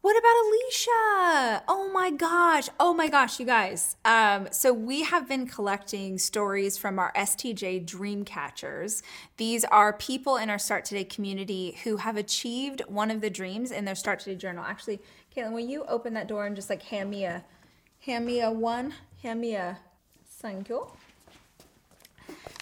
What 0.05 0.19
about 0.19 0.35
Alicia? 0.45 1.65
Oh 1.67 1.91
my 1.95 2.11
gosh. 2.11 2.69
Oh 2.79 2.93
my 2.93 3.09
gosh, 3.09 3.41
you 3.41 3.47
guys. 3.47 3.97
Um, 4.05 4.49
so 4.51 4.71
we 4.71 5.03
have 5.03 5.27
been 5.27 5.47
collecting 5.47 6.19
stories 6.19 6.77
from 6.77 6.99
our 6.99 7.11
STJ 7.15 7.87
dream 7.87 8.23
catchers. 8.23 9.03
These 9.39 9.65
are 9.65 9.95
people 9.95 10.37
in 10.37 10.51
our 10.51 10.59
Start 10.59 10.85
Today 10.85 11.05
community 11.05 11.79
who 11.85 11.97
have 11.97 12.19
achieved 12.19 12.83
one 12.87 13.11
of 13.11 13.23
the 13.23 13.31
dreams 13.31 13.71
in 13.71 13.87
their 13.87 13.95
Start 13.95 14.21
Today 14.21 14.37
journal. 14.37 14.63
Actually, 14.63 15.01
Caitlin, 15.35 15.53
will 15.53 15.61
you 15.61 15.85
open 15.87 16.13
that 16.13 16.29
door 16.29 16.45
and 16.45 16.55
just 16.55 16.69
like 16.69 16.83
hand 16.83 17.09
me 17.09 17.25
a 17.25 17.43
hand 18.01 18.27
me 18.27 18.43
a 18.43 18.51
one? 18.51 18.93
Hand 19.23 19.41
me 19.41 19.55
a 19.55 19.79
thank 20.27 20.69
you. 20.69 20.87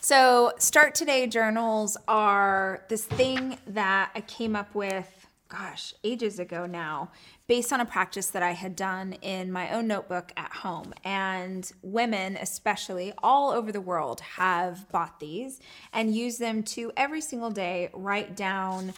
So, 0.00 0.52
Start 0.58 0.94
Today 0.94 1.26
journals 1.26 1.96
are 2.06 2.84
this 2.88 3.04
thing 3.04 3.58
that 3.66 4.12
I 4.14 4.20
came 4.20 4.54
up 4.54 4.72
with 4.76 5.21
gosh, 5.52 5.92
ages 6.02 6.38
ago 6.38 6.64
now, 6.64 7.10
based 7.46 7.74
on 7.74 7.80
a 7.80 7.84
practice 7.84 8.28
that 8.28 8.42
I 8.42 8.52
had 8.52 8.74
done 8.74 9.12
in 9.20 9.52
my 9.52 9.70
own 9.70 9.86
notebook 9.86 10.32
at 10.34 10.50
home. 10.50 10.94
And 11.04 11.70
women, 11.82 12.38
especially 12.40 13.12
all 13.22 13.50
over 13.50 13.70
the 13.70 13.80
world, 13.80 14.20
have 14.20 14.90
bought 14.90 15.20
these 15.20 15.60
and 15.92 16.16
use 16.16 16.38
them 16.38 16.62
to 16.62 16.90
every 16.96 17.20
single 17.20 17.50
day 17.50 17.90
write 17.92 18.34
down 18.34 18.94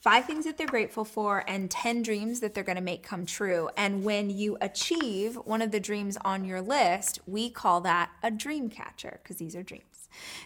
five 0.00 0.24
things 0.24 0.44
that 0.44 0.58
they're 0.58 0.66
grateful 0.66 1.04
for 1.04 1.44
and 1.46 1.70
10 1.70 2.02
dreams 2.02 2.40
that 2.40 2.52
they're 2.52 2.64
going 2.64 2.74
to 2.74 2.82
make 2.82 3.04
come 3.04 3.24
true. 3.24 3.70
And 3.76 4.02
when 4.02 4.28
you 4.28 4.58
achieve 4.60 5.36
one 5.36 5.62
of 5.62 5.70
the 5.70 5.78
dreams 5.78 6.18
on 6.24 6.44
your 6.44 6.60
list, 6.60 7.20
we 7.28 7.48
call 7.48 7.80
that 7.82 8.10
a 8.24 8.30
dream 8.32 8.68
catcher 8.68 9.20
because 9.22 9.36
these 9.36 9.54
are 9.54 9.62
dreams. 9.62 9.91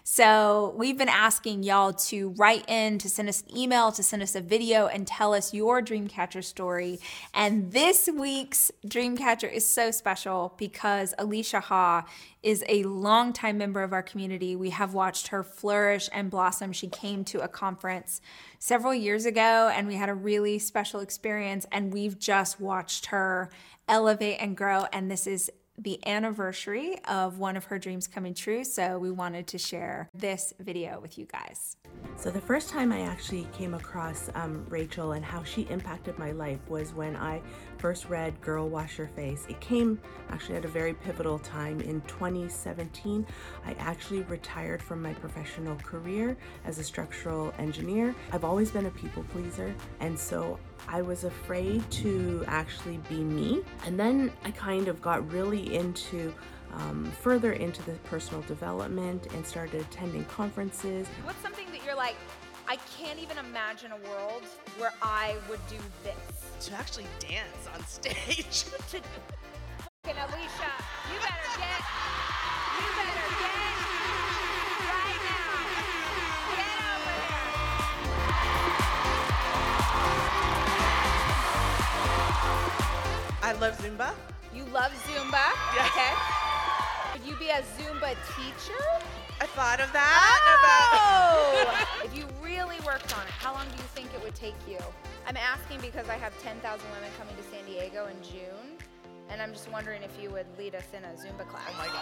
So 0.04 0.74
we've 0.76 0.96
been 0.96 1.08
asking 1.08 1.62
y'all 1.62 1.92
to 1.92 2.30
write 2.30 2.68
in, 2.68 2.98
to 2.98 3.08
send 3.08 3.28
us 3.28 3.42
an 3.42 3.56
email, 3.56 3.92
to 3.92 4.02
send 4.02 4.22
us 4.22 4.34
a 4.34 4.40
video, 4.40 4.86
and 4.86 5.06
tell 5.06 5.34
us 5.34 5.52
your 5.52 5.82
Dreamcatcher 5.82 6.44
story. 6.44 6.98
And 7.34 7.72
this 7.72 8.08
week's 8.12 8.70
Dreamcatcher 8.86 9.52
is 9.52 9.68
so 9.68 9.90
special 9.90 10.54
because 10.56 11.14
Alicia 11.18 11.60
Ha 11.60 12.06
is 12.42 12.64
a 12.68 12.84
longtime 12.84 13.58
member 13.58 13.82
of 13.82 13.92
our 13.92 14.02
community. 14.02 14.54
We 14.54 14.70
have 14.70 14.94
watched 14.94 15.28
her 15.28 15.42
flourish 15.42 16.08
and 16.12 16.30
blossom. 16.30 16.72
She 16.72 16.86
came 16.86 17.24
to 17.24 17.40
a 17.40 17.48
conference 17.48 18.20
several 18.58 18.94
years 18.94 19.26
ago 19.26 19.70
and 19.74 19.88
we 19.88 19.96
had 19.96 20.08
a 20.08 20.14
really 20.14 20.58
special 20.58 21.00
experience, 21.00 21.66
and 21.72 21.92
we've 21.92 22.18
just 22.18 22.60
watched 22.60 23.06
her 23.06 23.50
elevate 23.88 24.38
and 24.40 24.56
grow. 24.56 24.86
And 24.92 25.10
this 25.10 25.26
is 25.26 25.50
the 25.78 26.04
anniversary 26.06 26.96
of 27.06 27.38
one 27.38 27.56
of 27.56 27.64
her 27.66 27.78
dreams 27.78 28.06
coming 28.06 28.34
true, 28.34 28.64
so 28.64 28.98
we 28.98 29.10
wanted 29.10 29.46
to 29.48 29.58
share 29.58 30.08
this 30.14 30.52
video 30.58 31.00
with 31.00 31.18
you 31.18 31.26
guys. 31.26 31.76
So, 32.18 32.30
the 32.30 32.40
first 32.40 32.70
time 32.70 32.92
I 32.92 33.02
actually 33.02 33.46
came 33.52 33.74
across 33.74 34.30
um, 34.34 34.64
Rachel 34.70 35.12
and 35.12 35.24
how 35.24 35.44
she 35.44 35.62
impacted 35.62 36.18
my 36.18 36.32
life 36.32 36.58
was 36.66 36.94
when 36.94 37.14
I 37.14 37.42
first 37.76 38.08
read 38.08 38.40
Girl 38.40 38.68
Wash 38.68 38.96
Your 38.96 39.08
Face. 39.08 39.44
It 39.50 39.60
came 39.60 40.00
actually 40.30 40.56
at 40.56 40.64
a 40.64 40.68
very 40.68 40.94
pivotal 40.94 41.38
time 41.38 41.80
in 41.82 42.00
2017. 42.08 43.26
I 43.66 43.74
actually 43.74 44.22
retired 44.22 44.82
from 44.82 45.02
my 45.02 45.12
professional 45.12 45.76
career 45.76 46.38
as 46.64 46.78
a 46.78 46.82
structural 46.82 47.52
engineer. 47.58 48.14
I've 48.32 48.44
always 48.44 48.70
been 48.70 48.86
a 48.86 48.90
people 48.90 49.22
pleaser, 49.24 49.74
and 50.00 50.18
so 50.18 50.58
I 50.88 51.02
was 51.02 51.24
afraid 51.24 51.88
to 52.02 52.44
actually 52.48 52.98
be 53.10 53.16
me. 53.16 53.62
And 53.84 54.00
then 54.00 54.32
I 54.42 54.52
kind 54.52 54.88
of 54.88 55.02
got 55.02 55.30
really 55.30 55.76
into 55.76 56.32
um, 56.72 57.10
further 57.20 57.52
into 57.52 57.82
the 57.84 57.92
personal 58.10 58.42
development 58.42 59.26
and 59.32 59.46
started 59.46 59.80
attending 59.80 60.24
conferences. 60.24 61.06
What's 61.24 61.40
something 61.40 61.66
like, 61.96 62.16
I 62.68 62.76
can't 62.98 63.18
even 63.18 63.38
imagine 63.38 63.92
a 63.92 64.08
world 64.08 64.42
where 64.78 64.92
I 65.02 65.36
would 65.48 65.60
do 65.68 65.78
this? 66.04 66.14
to 66.60 66.74
actually 66.74 67.06
dance 67.20 67.68
on 67.74 67.84
stage. 67.86 68.64
to, 68.90 69.00
Fucking 70.02 70.18
Alicia, 70.18 70.72
you 71.12 71.18
better 71.20 71.50
get, 71.58 71.80
you 72.80 72.88
better 72.96 73.28
get 73.36 73.76
right 74.88 75.20
now. 75.26 75.52
Get 76.56 76.68
over 76.96 77.14
here. 77.28 77.46
I 83.42 83.52
love 83.60 83.76
Zumba. 83.78 84.10
You 84.54 84.64
love 84.72 84.92
Zumba? 85.06 85.46
Yes. 85.74 85.90
Okay. 85.92 86.14
Could 87.12 87.24
you 87.28 87.36
be 87.36 87.50
a 87.50 87.60
Zumba 87.76 88.16
teacher? 88.34 88.84
I 89.40 89.46
thought 89.46 89.80
of 89.80 89.92
that. 89.92 90.40
Oh! 90.58 91.82
if 92.66 92.72
you 92.72 92.78
really 92.78 92.86
worked 92.86 93.16
on 93.16 93.24
it, 93.26 93.30
how 93.30 93.52
long 93.54 93.64
do 93.64 93.76
you 93.76 93.88
think 93.94 94.12
it 94.14 94.22
would 94.22 94.34
take 94.34 94.54
you? 94.68 94.78
I'm 95.26 95.36
asking 95.36 95.80
because 95.80 96.08
I 96.08 96.14
have 96.14 96.32
10,000 96.42 96.62
women 96.94 97.10
coming 97.18 97.36
to 97.36 97.42
San 97.44 97.64
Diego 97.66 98.06
in 98.06 98.22
June, 98.22 98.76
and 99.28 99.42
I'm 99.42 99.52
just 99.52 99.70
wondering 99.70 100.02
if 100.02 100.20
you 100.20 100.30
would 100.30 100.46
lead 100.58 100.74
us 100.74 100.86
in 100.96 101.04
a 101.04 101.08
Zumba 101.08 101.46
class. 101.48 101.68
Oh 101.68 101.78
my 101.78 101.86
god. 101.86 101.94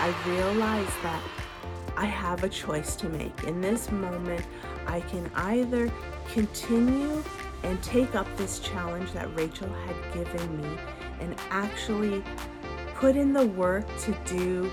I 0.00 0.14
realized 0.26 1.02
that 1.02 1.22
I 1.96 2.04
have 2.04 2.44
a 2.44 2.48
choice 2.48 2.94
to 2.96 3.08
make. 3.08 3.44
In 3.44 3.60
this 3.60 3.90
moment, 3.90 4.46
I 4.86 5.00
can 5.00 5.30
either 5.34 5.90
continue 6.32 7.22
and 7.64 7.82
take 7.82 8.14
up 8.14 8.28
this 8.36 8.60
challenge 8.60 9.12
that 9.12 9.34
Rachel 9.36 9.68
had 9.86 10.14
given 10.14 10.60
me 10.60 10.78
and 11.20 11.34
actually 11.50 12.22
put 12.94 13.16
in 13.16 13.32
the 13.32 13.46
work 13.46 13.86
to 14.02 14.16
do 14.24 14.70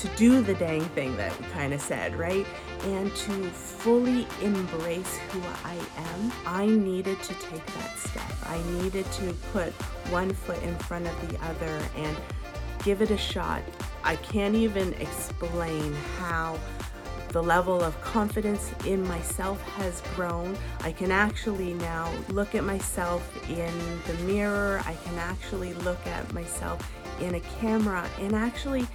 to 0.00 0.08
do 0.16 0.40
the 0.40 0.54
dang 0.54 0.82
thing 0.90 1.14
that 1.18 1.38
we 1.38 1.46
kind 1.48 1.74
of 1.74 1.80
said, 1.80 2.16
right? 2.16 2.46
And 2.84 3.14
to 3.14 3.32
fully 3.50 4.26
embrace 4.40 5.18
who 5.30 5.42
I 5.64 5.76
am, 5.96 6.32
I 6.46 6.66
needed 6.66 7.22
to 7.22 7.34
take 7.34 7.66
that 7.66 7.98
step. 7.98 8.32
I 8.46 8.62
needed 8.80 9.04
to 9.12 9.34
put 9.52 9.72
one 10.10 10.32
foot 10.32 10.62
in 10.62 10.74
front 10.76 11.06
of 11.06 11.28
the 11.28 11.38
other 11.44 11.80
and 11.96 12.16
give 12.82 13.02
it 13.02 13.10
a 13.10 13.18
shot. 13.18 13.62
I 14.02 14.16
can't 14.16 14.54
even 14.54 14.94
explain 14.94 15.92
how 16.18 16.58
the 17.28 17.42
level 17.42 17.82
of 17.82 18.00
confidence 18.00 18.72
in 18.86 19.06
myself 19.06 19.60
has 19.76 20.02
grown. 20.16 20.56
I 20.80 20.92
can 20.92 21.12
actually 21.12 21.74
now 21.74 22.10
look 22.30 22.54
at 22.54 22.64
myself 22.64 23.22
in 23.50 23.72
the 24.06 24.14
mirror. 24.24 24.80
I 24.86 24.94
can 25.04 25.18
actually 25.18 25.74
look 25.74 26.04
at 26.06 26.32
myself 26.32 26.90
in 27.20 27.34
a 27.34 27.40
camera 27.60 28.08
and 28.18 28.34
actually 28.34 28.86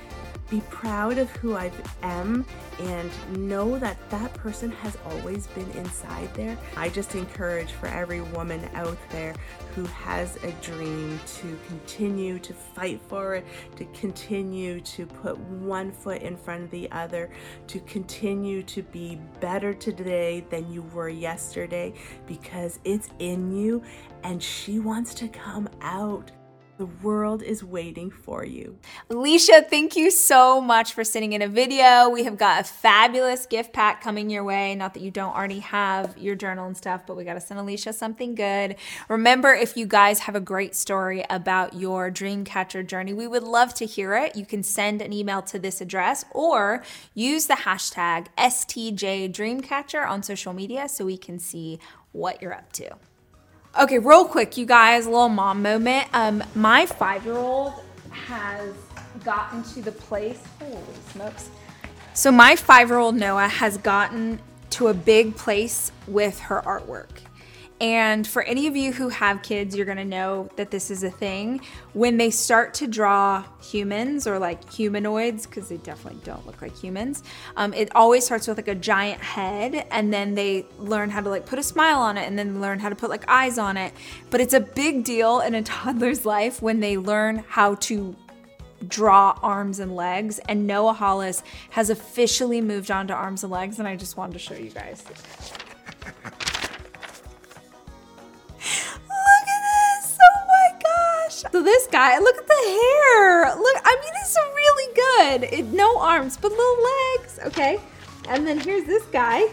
be 0.50 0.62
proud 0.70 1.18
of 1.18 1.30
who 1.32 1.56
I 1.56 1.72
am 2.04 2.46
and 2.80 3.12
know 3.48 3.80
that 3.80 3.98
that 4.10 4.34
person 4.34 4.72
has 4.72 4.98
always 5.06 5.48
been 5.48 5.70
inside 5.72 6.34
there. 6.34 6.58
I 6.76 6.90
just 6.90 7.16
encourage 7.16 7.72
for 7.72 7.88
every 7.88 8.22
woman 8.22 8.70
out 8.74 8.98
there 9.10 9.34
who 9.74 9.86
has 9.86 10.38
a 10.44 10.52
dream 10.62 11.20
to 11.26 11.58
continue 11.68 12.40
to 12.40 12.54
fight 12.54 13.02
for 13.08 13.36
it, 13.36 13.46
to 13.78 13.86
continue 13.86 14.82
to 14.82 15.06
put 15.06 15.38
one 15.38 15.92
foot 15.92 16.22
in 16.22 16.38
front 16.38 16.64
of 16.64 16.72
the 16.72 16.92
other, 16.92 17.30
to 17.68 17.80
continue 17.82 18.64
to 18.64 18.84
be 18.84 19.20
better 19.40 19.74
today 19.74 20.46
than 20.50 20.72
you 20.72 20.84
were 20.94 21.10
yesterday 21.10 21.94
because 22.28 22.80
it's 22.84 23.10
in 23.20 23.52
you 23.56 23.82
and 24.24 24.42
she 24.42 24.80
wants 24.80 25.14
to 25.16 25.28
come 25.28 25.70
out. 25.82 26.32
The 26.78 26.88
world 26.88 27.42
is 27.42 27.64
waiting 27.64 28.12
for 28.12 28.44
you. 28.44 28.78
Alicia, 29.10 29.66
thank 29.70 29.96
you 29.96 30.12
so 30.12 30.60
much 30.60 30.92
for 30.92 31.06
sitting 31.06 31.32
in 31.32 31.42
a 31.42 31.48
video. 31.48 32.10
We 32.10 32.26
have 32.26 32.38
got 32.38 32.60
a 32.60 32.64
fabulous 32.66 33.46
gift 33.46 33.72
pack 33.72 34.02
coming 34.02 34.30
your 34.30 34.44
way. 34.44 34.76
Not 34.76 34.94
that 34.94 35.00
you 35.02 35.10
don't 35.10 35.34
already 35.34 35.60
have 35.60 36.18
your 36.18 36.36
journal 36.36 36.68
and 36.68 36.76
stuff, 36.76 37.04
but 37.08 37.16
we 37.16 37.24
got 37.24 37.36
to 37.36 37.40
send 37.40 37.62
Alicia 37.62 37.94
something 37.94 38.36
good. 38.36 38.76
Remember, 39.08 39.54
if 39.54 39.78
you 39.78 39.86
guys 39.86 40.20
have 40.20 40.36
a 40.36 40.42
great 40.42 40.76
story 40.76 41.24
about 41.30 41.76
your 41.76 42.12
dream 42.12 42.44
catcher 42.44 42.84
journey, 42.84 43.14
we 43.14 43.26
would 43.26 43.44
love 43.44 43.74
to 43.76 43.86
hear 43.86 44.14
it. 44.16 44.36
You 44.36 44.46
can 44.46 44.62
send 44.62 45.02
an 45.02 45.14
email 45.14 45.42
to 45.44 45.58
this 45.58 45.80
address 45.80 46.26
or 46.32 46.84
use 47.14 47.48
the 47.48 47.54
hashtag 47.54 48.28
STJDreamCatcher 48.38 50.06
on 50.06 50.24
social 50.24 50.52
media 50.52 50.90
so 50.90 51.06
we 51.06 51.18
can 51.18 51.40
see 51.40 51.80
what 52.12 52.42
you're 52.42 52.54
up 52.54 52.74
to. 52.74 52.98
Okay, 53.78 54.00
real 54.00 54.24
quick, 54.24 54.56
you 54.56 54.66
guys, 54.66 55.06
a 55.06 55.10
little 55.10 55.28
mom 55.28 55.62
moment. 55.62 56.08
Um, 56.14 56.42
my 56.56 56.86
five-year-old 56.86 57.74
has 58.10 58.74
gotten 59.26 59.64
to 59.64 59.82
the 59.82 59.92
place. 59.92 60.42
Holy 60.60 60.82
smokes! 61.12 61.50
So 62.14 62.32
my 62.32 62.56
five-year-old 62.56 63.16
Noah 63.16 63.50
has 63.50 63.78
gotten 63.78 64.40
to 64.70 64.88
a 64.88 64.94
big 64.94 65.36
place 65.36 65.92
with 66.08 66.40
her 66.40 66.62
artwork. 66.66 67.10
And 67.82 68.26
for 68.26 68.42
any 68.44 68.68
of 68.68 68.76
you 68.78 68.94
who 68.94 69.10
have 69.10 69.42
kids, 69.42 69.76
you're 69.76 69.86
gonna 69.86 70.06
know 70.06 70.50
that 70.56 70.72
this 70.72 70.90
is 70.90 71.04
a 71.04 71.10
thing. 71.10 71.60
When 71.92 72.16
they 72.16 72.30
start 72.30 72.74
to 72.76 72.88
draw 72.88 73.44
humans 73.62 74.28
or 74.28 74.40
like 74.40 74.72
humanoids, 74.72 75.46
because 75.46 75.68
they 75.68 75.78
definitely 75.78 76.22
don't 76.24 76.46
look 76.48 76.62
like 76.62 76.74
humans, 76.76 77.24
um, 77.58 77.74
it 77.74 77.94
always 77.94 78.26
starts 78.26 78.48
with 78.48 78.58
like 78.58 78.70
a 78.70 78.76
giant 78.76 79.22
head, 79.22 79.88
and 79.92 80.14
then 80.14 80.36
they 80.36 80.66
learn 80.80 81.10
how 81.10 81.20
to 81.20 81.30
like 81.30 81.46
put 81.46 81.60
a 81.60 81.64
smile 81.64 82.00
on 82.00 82.18
it, 82.18 82.26
and 82.26 82.40
then 82.40 82.62
learn 82.62 82.80
how 82.80 82.88
to 82.88 82.96
put 82.96 83.10
like 83.10 83.26
eyes 83.28 83.58
on 83.58 83.76
it. 83.76 83.94
But 84.30 84.40
it's 84.40 84.54
a 84.54 84.62
big 84.62 85.04
deal 85.04 85.42
in 85.42 85.54
a 85.54 85.62
toddler's 85.64 86.26
life 86.26 86.62
when 86.62 86.80
they 86.80 86.98
learn 86.98 87.44
how 87.46 87.76
to 87.76 88.16
draw 88.88 89.38
arms 89.42 89.80
and 89.80 89.96
legs. 89.96 90.40
And 90.48 90.66
Noah 90.66 90.94
Hollis 90.94 91.44
has 91.72 91.90
officially 91.90 92.62
moved 92.62 92.90
on 92.90 93.08
to 93.08 93.14
arms 93.14 93.44
and 93.44 93.52
legs, 93.52 93.80
and 93.80 93.88
I 93.88 93.98
just 93.98 94.16
wanted 94.16 94.34
to 94.34 94.40
show 94.40 94.56
you 94.56 94.70
guys. 94.70 95.04
So 101.52 101.64
this 101.64 101.88
guy, 101.88 102.18
look 102.20 102.38
at 102.38 102.48
the 102.48 102.54
hair. 102.54 103.56
Look, 103.56 103.78
I 103.84 103.98
mean, 104.02 104.14
it's 104.22 104.36
really 104.36 104.94
good. 104.94 105.54
It, 105.54 105.66
no 105.68 106.00
arms, 106.00 106.38
but 106.38 106.52
little 106.52 106.84
legs. 106.84 107.40
Okay, 107.46 107.80
and 108.28 108.46
then 108.46 108.60
here's 108.60 108.86
this 108.86 109.04
guy. 109.06 109.50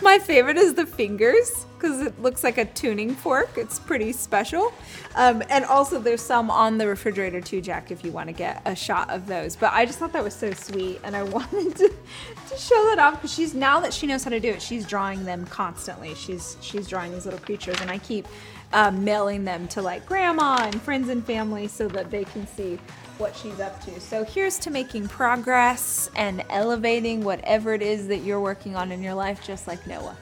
My 0.00 0.18
favorite 0.18 0.56
is 0.56 0.74
the 0.74 0.86
fingers 0.86 1.66
because 1.76 2.00
it 2.00 2.20
looks 2.20 2.42
like 2.42 2.58
a 2.58 2.64
tuning 2.64 3.14
fork. 3.14 3.50
It's 3.56 3.78
pretty 3.78 4.12
special. 4.12 4.72
Um, 5.14 5.42
and 5.50 5.64
also, 5.64 6.00
there's 6.00 6.22
some 6.22 6.50
on 6.50 6.78
the 6.78 6.86
refrigerator 6.86 7.40
too, 7.40 7.60
Jack, 7.60 7.90
if 7.90 8.04
you 8.04 8.10
want 8.10 8.28
to 8.28 8.32
get 8.32 8.62
a 8.64 8.74
shot 8.74 9.10
of 9.10 9.26
those. 9.26 9.56
But 9.56 9.72
I 9.72 9.84
just 9.84 9.98
thought 9.98 10.12
that 10.12 10.24
was 10.24 10.34
so 10.34 10.52
sweet, 10.52 11.00
and 11.04 11.14
I 11.14 11.22
wanted 11.24 11.76
to, 11.76 11.88
to 11.88 12.56
show 12.56 12.82
that 12.86 12.98
off 12.98 13.14
because 13.14 13.32
she's 13.32 13.54
now 13.54 13.80
that 13.80 13.92
she 13.92 14.06
knows 14.06 14.24
how 14.24 14.30
to 14.30 14.40
do 14.40 14.50
it, 14.50 14.62
she's 14.62 14.86
drawing 14.86 15.24
them 15.24 15.46
constantly. 15.46 16.14
She's 16.14 16.56
she's 16.60 16.88
drawing 16.88 17.12
these 17.12 17.24
little 17.24 17.40
creatures, 17.40 17.80
and 17.80 17.90
I 17.90 17.98
keep 17.98 18.26
um, 18.72 19.04
mailing 19.04 19.44
them 19.44 19.68
to 19.68 19.82
like 19.82 20.04
grandma 20.06 20.56
and 20.60 20.80
friends 20.82 21.08
and 21.08 21.24
family 21.24 21.68
so 21.68 21.88
that 21.88 22.10
they 22.10 22.24
can 22.24 22.46
see 22.46 22.78
what 23.18 23.34
she's 23.34 23.60
up 23.60 23.82
to. 23.84 24.00
So 24.00 24.24
here's 24.24 24.58
to 24.60 24.70
making 24.70 25.08
progress 25.08 26.10
and 26.16 26.44
elevating 26.50 27.24
whatever 27.24 27.72
it 27.72 27.82
is 27.82 28.08
that 28.08 28.18
you're 28.18 28.40
working 28.40 28.76
on 28.76 28.92
in 28.92 29.02
your 29.02 29.14
life, 29.14 29.44
just 29.44 29.66
like 29.66 29.86
Noah. 29.86 30.16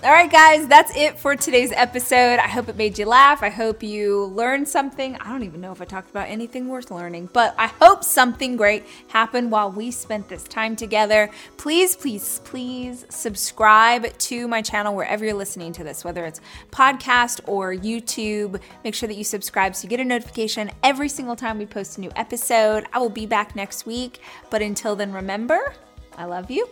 All 0.00 0.12
right, 0.12 0.30
guys, 0.30 0.68
that's 0.68 0.96
it 0.96 1.18
for 1.18 1.34
today's 1.34 1.72
episode. 1.72 2.38
I 2.38 2.46
hope 2.46 2.68
it 2.68 2.76
made 2.76 3.00
you 3.00 3.04
laugh. 3.04 3.42
I 3.42 3.48
hope 3.48 3.82
you 3.82 4.26
learned 4.26 4.68
something. 4.68 5.16
I 5.16 5.28
don't 5.28 5.42
even 5.42 5.60
know 5.60 5.72
if 5.72 5.82
I 5.82 5.86
talked 5.86 6.08
about 6.08 6.28
anything 6.28 6.68
worth 6.68 6.92
learning, 6.92 7.30
but 7.32 7.52
I 7.58 7.66
hope 7.66 8.04
something 8.04 8.56
great 8.56 8.84
happened 9.08 9.50
while 9.50 9.72
we 9.72 9.90
spent 9.90 10.28
this 10.28 10.44
time 10.44 10.76
together. 10.76 11.28
Please, 11.56 11.96
please, 11.96 12.40
please 12.44 13.06
subscribe 13.08 14.16
to 14.18 14.46
my 14.46 14.62
channel 14.62 14.94
wherever 14.94 15.24
you're 15.24 15.34
listening 15.34 15.72
to 15.72 15.82
this, 15.82 16.04
whether 16.04 16.24
it's 16.24 16.40
podcast 16.70 17.40
or 17.48 17.74
YouTube. 17.74 18.60
Make 18.84 18.94
sure 18.94 19.08
that 19.08 19.16
you 19.16 19.24
subscribe 19.24 19.74
so 19.74 19.82
you 19.82 19.88
get 19.88 19.98
a 19.98 20.04
notification 20.04 20.70
every 20.84 21.08
single 21.08 21.34
time 21.34 21.58
we 21.58 21.66
post 21.66 21.98
a 21.98 22.00
new 22.00 22.12
episode. 22.14 22.86
I 22.92 23.00
will 23.00 23.10
be 23.10 23.26
back 23.26 23.56
next 23.56 23.84
week, 23.84 24.20
but 24.48 24.62
until 24.62 24.94
then, 24.94 25.12
remember, 25.12 25.74
I 26.16 26.26
love 26.26 26.52
you 26.52 26.68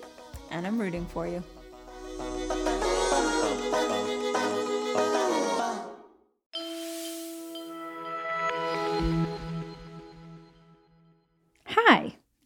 and 0.52 0.64
I'm 0.64 0.78
rooting 0.78 1.06
for 1.06 1.26
you. 1.26 1.42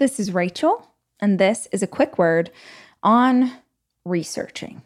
This 0.00 0.18
is 0.18 0.32
Rachel, 0.32 0.88
and 1.20 1.38
this 1.38 1.68
is 1.70 1.82
a 1.82 1.86
quick 1.86 2.18
word 2.18 2.50
on 3.02 3.52
researching. 4.04 4.82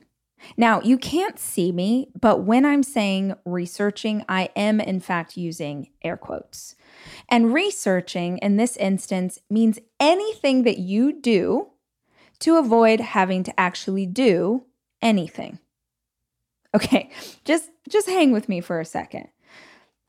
Now, 0.56 0.82
you 0.82 0.98
can't 0.98 1.38
see 1.38 1.72
me, 1.72 2.08
but 2.20 2.42
when 2.42 2.66
I'm 2.66 2.82
saying 2.82 3.34
researching, 3.46 4.24
I 4.28 4.50
am 4.54 4.80
in 4.80 5.00
fact 5.00 5.36
using 5.36 5.88
air 6.02 6.16
quotes. 6.18 6.74
And 7.30 7.54
researching 7.54 8.38
in 8.38 8.56
this 8.56 8.76
instance 8.76 9.38
means 9.48 9.78
anything 9.98 10.64
that 10.64 10.78
you 10.78 11.18
do 11.18 11.68
to 12.40 12.56
avoid 12.56 13.00
having 13.00 13.44
to 13.44 13.58
actually 13.58 14.06
do 14.06 14.64
anything. 15.00 15.60
Okay, 16.74 17.10
just 17.44 17.70
just 17.88 18.08
hang 18.08 18.32
with 18.32 18.48
me 18.48 18.60
for 18.60 18.80
a 18.80 18.84
second. 18.84 19.28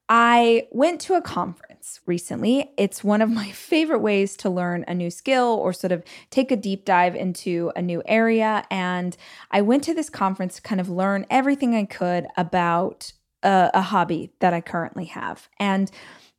I 0.09 0.67
went 0.71 0.99
to 1.01 1.13
a 1.13 1.21
conference 1.21 1.64
recently. 2.05 2.71
It's 2.77 3.03
one 3.03 3.21
of 3.21 3.29
my 3.41 3.51
favorite 3.51 3.99
ways 3.99 4.35
to 4.37 4.49
learn 4.49 4.85
a 4.87 4.93
new 4.93 5.09
skill 5.09 5.59
or 5.61 5.73
sort 5.73 5.91
of 5.91 6.03
take 6.29 6.51
a 6.51 6.55
deep 6.55 6.85
dive 6.85 7.15
into 7.15 7.71
a 7.75 7.81
new 7.81 8.01
area. 8.05 8.65
And 8.69 9.15
I 9.51 9.61
went 9.61 9.83
to 9.85 9.93
this 9.93 10.09
conference 10.09 10.55
to 10.55 10.61
kind 10.61 10.81
of 10.81 10.89
learn 10.89 11.25
everything 11.29 11.75
I 11.75 11.85
could 11.85 12.27
about 12.37 13.13
a, 13.43 13.71
a 13.73 13.81
hobby 13.81 14.31
that 14.39 14.53
I 14.53 14.61
currently 14.61 15.05
have. 15.05 15.49
And 15.59 15.91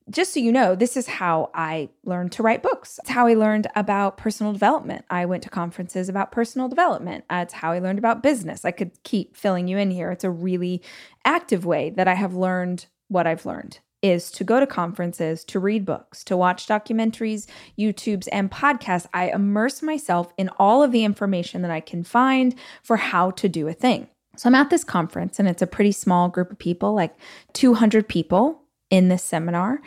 just 0.09 0.33
so 0.33 0.41
you 0.41 0.53
know, 0.53 0.77
this 0.77 0.97
is 0.97 1.09
how 1.09 1.51
I 1.53 1.89
learned 2.05 2.31
to 2.33 2.43
write 2.43 2.63
books. 2.63 3.01
It's 3.03 3.11
how 3.11 3.27
I 3.27 3.35
learned 3.35 3.67
about 3.75 4.17
personal 4.17 4.53
development. 4.53 5.05
I 5.11 5.27
went 5.27 5.43
to 5.43 5.51
conferences 5.51 6.09
about 6.09 6.31
personal 6.31 6.69
development. 6.69 7.25
It's 7.29 7.55
how 7.55 7.73
I 7.73 7.81
learned 7.81 7.99
about 7.99 8.23
business. 8.23 8.65
I 8.65 8.71
could 8.71 9.03
keep 9.03 9.37
filling 9.37 9.67
you 9.67 9.79
in 9.79 9.91
here. 9.91 10.13
It's 10.13 10.23
a 10.23 10.31
really 10.31 10.81
active 11.25 11.67
way 11.67 11.91
that 11.91 12.07
I 12.07 12.15
have 12.15 12.35
learned 12.35 12.87
what 13.09 13.27
I've 13.27 13.47
learned 13.47 13.81
is 14.11 14.31
to 14.33 14.45
go 14.45 14.61
to 14.61 14.67
conferences, 14.67 15.45
to 15.45 15.59
read 15.59 15.85
books, 15.85 16.25
to 16.25 16.37
watch 16.37 16.67
documentaries, 16.67 17.47
YouTubes, 17.79 18.29
and 18.33 18.51
podcasts. 18.51 19.07
I 19.13 19.31
immerse 19.31 19.83
myself 19.83 20.33
in 20.37 20.49
all 20.59 20.83
of 20.83 20.93
the 20.93 21.05
information 21.05 21.63
that 21.63 21.71
I 21.71 21.81
can 21.81 22.05
find 22.05 22.55
for 22.83 22.97
how 22.97 23.31
to 23.33 23.49
do 23.49 23.69
a 23.69 23.73
thing. 23.73 24.09
So 24.37 24.49
I'm 24.49 24.55
at 24.55 24.71
this 24.71 24.85
conference, 24.85 25.39
and 25.39 25.49
it's 25.49 25.63
a 25.63 25.67
pretty 25.67 25.93
small 25.93 26.29
group 26.29 26.51
of 26.51 26.59
people, 26.59 26.95
like 26.95 27.17
200 27.55 28.07
people 28.09 28.63
in 28.91 29.09
this 29.09 29.23
seminar, 29.23 29.81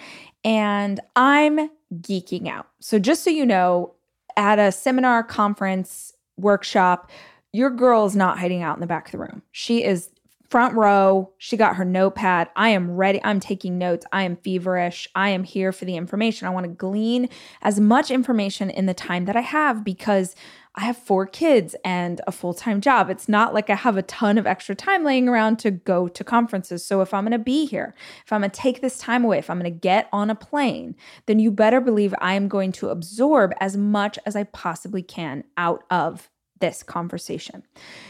and 0.44 1.00
I'm 1.16 1.70
geeking 1.96 2.48
out. 2.48 2.68
So, 2.80 3.00
just 3.00 3.24
so 3.24 3.30
you 3.30 3.46
know, 3.46 3.94
at 4.36 4.60
a 4.60 4.72
seminar, 4.72 5.24
conference, 5.24 6.14
workshop, 6.38 7.12
your 7.52 7.70
girl 7.70 8.06
is 8.06 8.16
not 8.16 8.40
hiding 8.40 8.62
out 8.62 8.76
in 8.76 8.82
the 8.82 8.88
back 8.88 9.08
of 9.08 9.12
the 9.12 9.18
room. 9.18 9.42
She 9.52 9.84
is 9.84 10.10
front 10.50 10.76
row. 10.76 11.32
She 11.38 11.58
got 11.58 11.76
her 11.76 11.86
notepad. 11.86 12.50
I 12.56 12.70
am 12.70 12.92
ready. 12.92 13.22
I'm 13.24 13.40
taking 13.40 13.78
notes. 13.78 14.06
I 14.12 14.24
am 14.24 14.36
feverish. 14.38 15.08
I 15.14 15.30
am 15.30 15.44
here 15.44 15.72
for 15.72 15.86
the 15.86 15.96
information. 15.96 16.48
I 16.48 16.52
want 16.52 16.66
to 16.66 16.72
glean 16.72 17.30
as 17.62 17.80
much 17.80 18.10
information 18.10 18.70
in 18.70 18.88
the 18.88 18.94
time 18.94 19.26
that 19.26 19.36
I 19.36 19.42
have 19.42 19.84
because 19.84 20.36
I 20.76 20.82
have 20.82 20.98
four 20.98 21.26
kids 21.26 21.76
and 21.84 22.22
a 22.26 22.32
full 22.32 22.54
time 22.54 22.82
job. 22.82 23.10
It's 23.10 23.28
not 23.28 23.54
like 23.54 23.70
I 23.70 23.76
have 23.76 23.98
a 23.98 24.02
ton 24.04 24.38
of 24.38 24.48
extra 24.48 24.76
time 24.76 25.04
laying 25.04 25.28
around 25.28 25.60
to 25.60 25.72
go 25.72 26.08
to 26.08 26.24
conferences. 26.24 26.86
So 26.86 27.02
if 27.02 27.14
I'm 27.14 27.26
going 27.26 27.32
to 27.32 27.40
be 27.40 27.66
here, 27.66 27.94
if 28.26 28.32
I'm 28.32 28.42
going 28.42 28.52
to 28.52 28.60
take 28.60 28.82
this 28.82 28.98
time 28.98 29.26
away, 29.26 29.40
if 29.40 29.50
I'm 29.50 29.60
going 29.60 29.72
to 29.72 29.80
get 29.80 30.08
on 30.14 30.30
a 30.30 30.36
plane, 30.36 30.96
then 31.26 31.40
you 31.40 31.52
better 31.52 31.82
believe 31.82 32.14
I 32.22 32.34
am 32.34 32.48
going 32.48 32.72
to 32.74 32.90
absorb 32.90 33.54
as 33.60 33.76
much 33.76 34.18
as 34.26 34.36
I 34.36 34.44
possibly 34.46 35.04
can 35.04 35.44
out 35.58 35.84
of 35.90 36.30
this 36.60 36.84
conversation. 36.84 37.64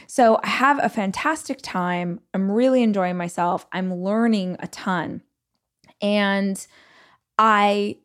So 0.08 0.40
I 0.44 0.48
have 0.48 0.80
a 0.84 0.90
fantastic 0.90 1.60
time. 1.62 2.20
I'm 2.34 2.52
really 2.52 2.84
enjoying 2.84 3.18
myself. 3.18 3.66
I'm 3.72 3.94
learning 3.94 4.58
a 4.60 4.68
ton. 4.68 5.22
And 6.02 6.66
I 7.38 7.98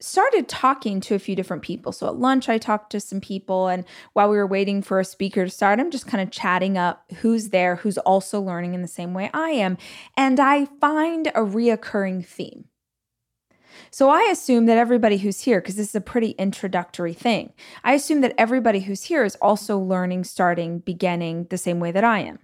started 0.00 0.48
talking 0.48 1.00
to 1.00 1.14
a 1.14 1.18
few 1.18 1.36
different 1.36 1.62
people. 1.62 1.92
So 1.92 2.06
at 2.06 2.16
lunch, 2.16 2.48
I 2.48 2.58
talked 2.58 2.90
to 2.92 3.00
some 3.00 3.20
people. 3.20 3.68
And 3.68 3.84
while 4.14 4.30
we 4.30 4.36
were 4.36 4.46
waiting 4.46 4.82
for 4.82 4.98
a 4.98 5.04
speaker 5.04 5.44
to 5.44 5.50
start, 5.50 5.78
I'm 5.78 5.90
just 5.90 6.06
kind 6.06 6.22
of 6.22 6.30
chatting 6.30 6.78
up 6.78 7.04
who's 7.18 7.50
there, 7.50 7.76
who's 7.76 7.98
also 7.98 8.40
learning 8.40 8.74
in 8.74 8.82
the 8.82 8.88
same 8.88 9.12
way 9.12 9.30
I 9.34 9.50
am. 9.50 9.76
And 10.16 10.40
I 10.40 10.66
find 10.80 11.26
a 11.28 11.40
reoccurring 11.40 12.24
theme. 12.24 12.64
So 13.90 14.08
I 14.08 14.28
assume 14.30 14.66
that 14.66 14.78
everybody 14.78 15.18
who's 15.18 15.40
here, 15.40 15.60
because 15.60 15.76
this 15.76 15.88
is 15.88 15.94
a 15.94 16.00
pretty 16.00 16.30
introductory 16.32 17.12
thing, 17.12 17.52
I 17.82 17.94
assume 17.94 18.20
that 18.20 18.34
everybody 18.38 18.80
who's 18.80 19.04
here 19.04 19.24
is 19.24 19.36
also 19.36 19.78
learning, 19.78 20.24
starting, 20.24 20.78
beginning 20.78 21.48
the 21.50 21.58
same 21.58 21.80
way 21.80 21.90
that 21.90 22.04
I 22.04 22.20
am. 22.20 22.38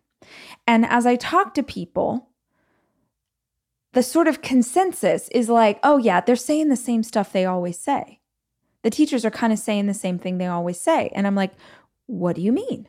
And 0.67 0.85
as 0.85 1.07
I 1.07 1.17
talk 1.17 1.55
to 1.55 1.63
people, 1.63 2.31
the 3.93 4.03
sort 4.03 4.27
of 4.27 4.43
consensus 4.43 5.29
is 5.29 5.49
like, 5.49 5.79
oh, 5.83 5.99
yeah, 5.99 6.21
they're 6.21 6.37
saying 6.37 6.69
the 6.69 6.77
same 6.77 7.03
stuff 7.03 7.33
they 7.33 7.47
always 7.47 7.79
say. 7.79 8.21
The 8.83 8.91
teachers 8.91 9.25
are 9.25 9.31
kind 9.31 9.53
of 9.53 9.59
saying 9.59 9.87
the 9.87 9.95
same 9.95 10.19
thing 10.19 10.39
they 10.39 10.47
always 10.47 10.81
say. 10.81 11.11
And 11.15 11.27
I'm 11.27 11.35
like, 11.35 11.53
what 12.07 12.37
do 12.37 12.43
you 12.43 12.53
mean? 12.53 12.89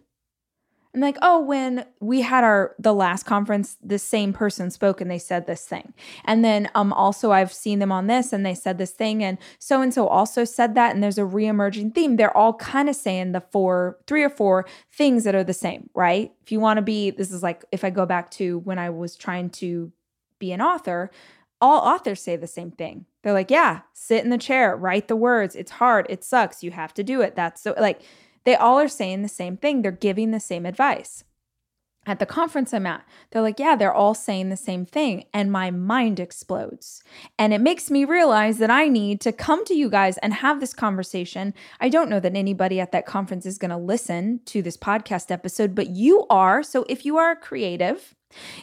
Like, 1.02 1.18
oh, 1.22 1.40
when 1.40 1.86
we 2.00 2.22
had 2.22 2.44
our 2.44 2.76
the 2.80 2.94
last 2.94 3.24
conference, 3.24 3.78
the 3.84 4.00
same 4.00 4.34
person 4.34 4.72
spoke 4.72 5.02
and 5.02 5.10
they 5.10 5.20
said 5.20 5.46
this 5.46 5.66
thing. 5.66 5.94
And 6.26 6.44
then 6.44 6.70
um 6.76 6.94
also 6.94 7.32
I've 7.32 7.54
seen 7.54 7.80
them 7.80 7.92
on 7.92 8.08
this 8.08 8.34
and 8.34 8.46
they 8.46 8.56
said 8.56 8.78
this 8.78 8.92
thing 8.92 9.24
and 9.24 9.38
so 9.60 9.82
and 9.82 9.94
so 9.94 10.08
also 10.08 10.44
said 10.44 10.76
that 10.76 10.94
and 10.94 11.04
there's 11.04 11.18
a 11.18 11.22
reemerging 11.22 11.94
theme. 11.94 12.16
They're 12.16 12.36
all 12.36 12.54
kind 12.54 12.90
of 12.90 12.96
saying 12.96 13.32
the 13.32 13.42
four, 13.42 13.98
three 14.08 14.24
or 14.24 14.30
four 14.30 14.66
things 14.92 15.24
that 15.24 15.36
are 15.36 15.44
the 15.44 15.54
same, 15.54 15.90
right? 15.94 16.32
If 16.44 16.52
you 16.52 16.60
want 16.60 16.78
to 16.78 16.84
be 16.84 17.12
this 17.12 17.32
is 17.32 17.44
like 17.44 17.66
if 17.72 17.84
I 17.84 17.90
go 17.90 18.06
back 18.06 18.32
to 18.32 18.60
when 18.60 18.80
I 18.80 18.90
was 18.90 19.16
trying 19.16 19.50
to 19.52 19.92
be 20.40 20.52
an 20.52 20.62
author, 20.62 21.12
all 21.60 21.80
authors 21.80 22.22
say 22.22 22.36
the 22.36 22.48
same 22.48 22.72
thing. 22.72 23.06
They're 23.24 23.34
like, 23.34 23.52
yeah, 23.52 23.82
sit 23.94 24.24
in 24.24 24.30
the 24.30 24.38
chair, 24.38 24.76
write 24.76 25.08
the 25.08 25.16
words. 25.16 25.56
It's 25.56 25.72
hard, 25.72 26.06
it 26.10 26.24
sucks, 26.24 26.64
you 26.64 26.72
have 26.72 26.94
to 26.96 27.04
do 27.04 27.22
it. 27.22 27.36
That's 27.36 27.62
so 27.62 27.74
like 27.78 28.02
they 28.44 28.56
all 28.56 28.80
are 28.80 28.88
saying 28.88 29.22
the 29.22 29.28
same 29.28 29.58
thing. 29.58 29.82
They're 29.82 29.92
giving 29.92 30.32
the 30.32 30.40
same 30.40 30.66
advice. 30.66 31.24
At 32.08 32.20
the 32.20 32.26
conference 32.26 32.74
I'm 32.74 32.86
at, 32.86 33.06
they're 33.30 33.42
like, 33.42 33.60
yeah, 33.60 33.76
they're 33.76 33.94
all 33.94 34.14
saying 34.14 34.48
the 34.48 34.56
same 34.56 34.86
thing. 34.86 35.26
And 35.34 35.52
my 35.52 35.72
mind 35.72 36.22
explodes. 36.22 37.04
And 37.38 37.54
it 37.54 37.60
makes 37.60 37.92
me 37.92 38.06
realize 38.06 38.60
that 38.60 38.72
I 38.72 38.88
need 38.88 39.20
to 39.22 39.34
come 39.34 39.66
to 39.66 39.74
you 39.74 39.90
guys 39.90 40.18
and 40.20 40.36
have 40.36 40.62
this 40.62 40.74
conversation. 40.74 41.54
I 41.82 41.90
don't 41.90 42.10
know 42.10 42.22
that 42.22 42.34
anybody 42.34 42.80
at 42.80 42.94
that 42.94 43.06
conference 43.06 43.46
is 43.46 43.58
going 43.58 43.72
to 43.72 43.78
listen 43.78 44.40
to 44.46 44.62
this 44.62 44.78
podcast 44.78 45.32
episode, 45.32 45.76
but 45.76 45.90
you 45.90 46.26
are. 46.30 46.64
So 46.64 46.86
if 46.88 47.04
you 47.04 47.18
are 47.18 47.36
creative, 47.36 48.16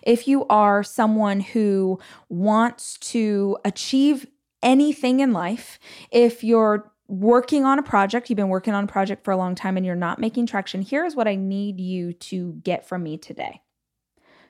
if 0.02 0.26
you 0.26 0.46
are 0.46 0.82
someone 0.82 1.40
who 1.40 1.98
wants 2.30 2.96
to 2.98 3.58
achieve 3.62 4.26
anything 4.62 5.20
in 5.20 5.34
life, 5.34 5.78
if 6.10 6.42
you're 6.42 6.90
working 7.08 7.64
on 7.64 7.78
a 7.78 7.82
project, 7.82 8.30
you've 8.30 8.36
been 8.36 8.48
working 8.48 8.74
on 8.74 8.84
a 8.84 8.88
project 8.88 9.24
for 9.24 9.30
a 9.30 9.36
long 9.36 9.54
time 9.54 9.76
and 9.76 9.84
you're 9.84 9.94
not 9.94 10.18
making 10.18 10.46
traction, 10.46 10.82
here's 10.82 11.14
what 11.14 11.28
I 11.28 11.34
need 11.34 11.80
you 11.80 12.12
to 12.12 12.54
get 12.64 12.86
from 12.86 13.02
me 13.02 13.18
today. 13.18 13.60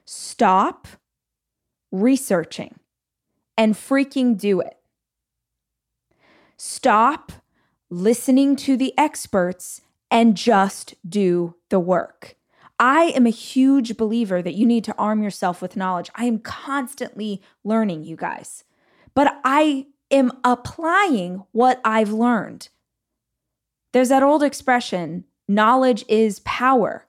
Stop 0.04 0.86
researching 1.90 2.78
and 3.56 3.74
freaking 3.74 4.36
do 4.38 4.60
it. 4.60 4.76
Stop 6.56 7.32
listening 7.90 8.56
to 8.56 8.76
the 8.76 8.96
experts 8.98 9.80
and 10.10 10.36
just 10.36 10.94
do 11.08 11.56
the 11.70 11.80
work. 11.80 12.36
I 12.78 13.12
am 13.14 13.26
a 13.26 13.30
huge 13.30 13.96
believer 13.96 14.42
that 14.42 14.54
you 14.54 14.66
need 14.66 14.84
to 14.84 14.94
arm 14.96 15.22
yourself 15.22 15.62
with 15.62 15.76
knowledge. 15.76 16.10
I 16.14 16.24
am 16.24 16.38
constantly 16.38 17.40
learning, 17.62 18.04
you 18.04 18.16
guys, 18.16 18.64
but 19.14 19.40
I 19.44 19.86
am 20.14 20.32
applying 20.44 21.44
what 21.52 21.80
I've 21.84 22.12
learned. 22.12 22.68
There's 23.92 24.08
that 24.08 24.22
old 24.22 24.42
expression 24.42 25.24
knowledge 25.46 26.04
is 26.08 26.40
power. 26.40 27.06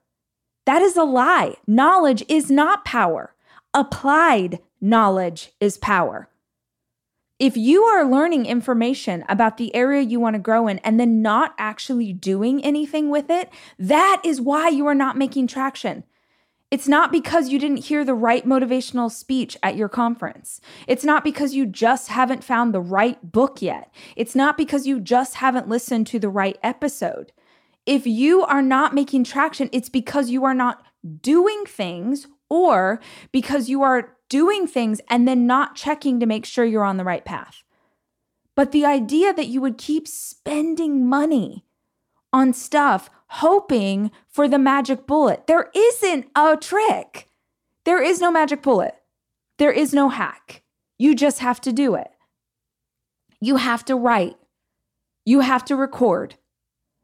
That 0.65 0.81
is 0.81 0.97
a 0.97 1.03
lie. 1.03 1.55
Knowledge 1.65 2.23
is 2.27 2.51
not 2.51 2.83
power. 2.85 3.33
Applied 3.73 4.59
knowledge 4.81 5.51
is 5.59 5.77
power. 5.77 6.29
If 7.37 7.57
you 7.57 7.83
are 7.83 8.09
learning 8.09 8.45
information 8.45 9.25
about 9.27 9.57
the 9.57 9.75
area 9.75 10.01
you 10.01 10.19
want 10.19 10.35
to 10.35 10.39
grow 10.39 10.67
in 10.67 10.79
and 10.79 10.99
then 10.99 11.21
not 11.21 11.53
actually 11.57 12.13
doing 12.13 12.63
anything 12.63 13.09
with 13.09 13.29
it, 13.29 13.49
that 13.77 14.21
is 14.23 14.39
why 14.39 14.69
you 14.69 14.87
are 14.87 14.95
not 14.95 15.17
making 15.17 15.47
traction. 15.47 16.03
It's 16.71 16.87
not 16.87 17.11
because 17.11 17.49
you 17.49 17.59
didn't 17.59 17.85
hear 17.85 18.03
the 18.03 18.15
right 18.15 18.45
motivational 18.45 19.11
speech 19.11 19.55
at 19.61 19.75
your 19.75 19.87
conference. 19.87 20.59
It's 20.87 21.05
not 21.05 21.23
because 21.23 21.53
you 21.53 21.65
just 21.65 22.09
haven't 22.09 22.43
found 22.43 22.73
the 22.73 22.81
right 22.81 23.31
book 23.31 23.61
yet. 23.61 23.93
It's 24.15 24.35
not 24.35 24.57
because 24.57 24.87
you 24.87 24.99
just 24.99 25.35
haven't 25.35 25.69
listened 25.69 26.07
to 26.07 26.19
the 26.19 26.29
right 26.29 26.57
episode. 26.63 27.31
If 27.85 28.07
you 28.07 28.43
are 28.43 28.63
not 28.63 28.95
making 28.95 29.25
traction, 29.25 29.69
it's 29.71 29.89
because 29.89 30.31
you 30.31 30.43
are 30.43 30.55
not 30.55 30.83
doing 31.21 31.65
things 31.67 32.27
or 32.49 32.99
because 33.31 33.69
you 33.69 33.83
are 33.83 34.15
doing 34.27 34.65
things 34.65 35.01
and 35.09 35.27
then 35.27 35.45
not 35.45 35.75
checking 35.75 36.19
to 36.19 36.25
make 36.25 36.45
sure 36.45 36.65
you're 36.65 36.83
on 36.83 36.97
the 36.97 37.03
right 37.03 37.25
path. 37.25 37.63
But 38.55 38.71
the 38.71 38.85
idea 38.85 39.33
that 39.33 39.47
you 39.47 39.61
would 39.61 39.77
keep 39.77 40.07
spending 40.07 41.07
money 41.07 41.64
on 42.35 42.51
stuff 42.51 43.09
hoping 43.27 44.11
for 44.27 44.47
the 44.47 44.59
magic 44.59 45.07
bullet, 45.07 45.47
there 45.47 45.71
isn't 45.73 46.27
a 46.35 46.57
trick. 46.57 47.29
There 47.85 48.03
is 48.03 48.19
no 48.19 48.29
magic 48.29 48.61
bullet. 48.61 48.93
There 49.57 49.71
is 49.71 49.93
no 49.93 50.09
hack. 50.09 50.61
You 50.99 51.15
just 51.15 51.39
have 51.39 51.61
to 51.61 51.71
do 51.71 51.95
it. 51.95 52.09
You 53.39 53.55
have 53.55 53.85
to 53.85 53.95
write. 53.95 54.35
You 55.25 55.39
have 55.39 55.63
to 55.65 55.75
record. 55.75 56.35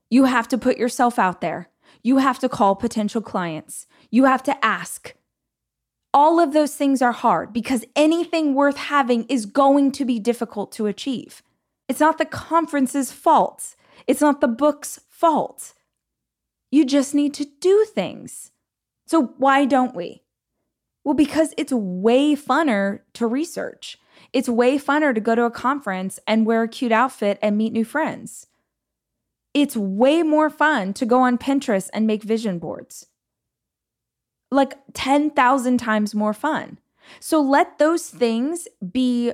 You 0.09 0.25
have 0.25 0.49
to 0.49 0.57
put 0.57 0.77
yourself 0.77 1.17
out 1.17 1.39
there. 1.39 1.69
You 2.03 2.17
have 2.17 2.39
to 2.39 2.49
call 2.49 2.75
potential 2.75 3.21
clients. 3.21 3.87
You 4.09 4.25
have 4.25 4.43
to 4.43 4.65
ask. 4.65 5.15
All 6.13 6.41
of 6.41 6.51
those 6.51 6.75
things 6.75 7.01
are 7.01 7.13
hard 7.13 7.53
because 7.53 7.85
anything 7.95 8.53
worth 8.53 8.75
having 8.75 9.23
is 9.25 9.45
going 9.45 9.93
to 9.93 10.03
be 10.03 10.19
difficult 10.19 10.73
to 10.73 10.87
achieve. 10.87 11.41
It's 11.87 12.01
not 12.01 12.17
the 12.17 12.25
conference's 12.25 13.13
fault. 13.13 13.75
It's 14.07 14.21
not 14.21 14.41
the 14.41 14.47
book's 14.49 14.99
fault. 15.21 15.73
You 16.71 16.85
just 16.85 17.15
need 17.15 17.33
to 17.35 17.45
do 17.61 17.85
things. 17.85 18.51
So, 19.07 19.33
why 19.37 19.65
don't 19.65 19.95
we? 19.95 20.23
Well, 21.03 21.15
because 21.15 21.53
it's 21.57 21.71
way 21.71 22.35
funner 22.35 22.99
to 23.13 23.25
research. 23.27 23.97
It's 24.33 24.49
way 24.49 24.77
funner 24.77 25.15
to 25.15 25.21
go 25.21 25.35
to 25.35 25.43
a 25.43 25.51
conference 25.51 26.19
and 26.27 26.45
wear 26.45 26.63
a 26.63 26.67
cute 26.67 26.91
outfit 26.91 27.39
and 27.41 27.57
meet 27.57 27.73
new 27.73 27.85
friends. 27.85 28.47
It's 29.53 29.75
way 29.75 30.23
more 30.23 30.49
fun 30.49 30.93
to 30.93 31.05
go 31.05 31.21
on 31.21 31.37
Pinterest 31.37 31.89
and 31.93 32.05
make 32.05 32.23
vision 32.23 32.59
boards 32.59 33.07
like 34.51 34.77
10,000 34.93 35.77
times 35.77 36.13
more 36.13 36.33
fun. 36.33 36.77
So 37.19 37.41
let 37.41 37.79
those 37.79 38.09
things 38.09 38.67
be 38.91 39.31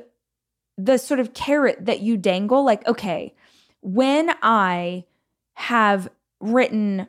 the 0.78 0.98
sort 0.98 1.20
of 1.20 1.34
carrot 1.34 1.86
that 1.86 2.02
you 2.02 2.18
dangle. 2.18 2.64
Like, 2.64 2.88
okay, 2.88 3.34
when 3.82 4.32
I 4.42 5.06
have 5.58 6.08
written 6.40 7.08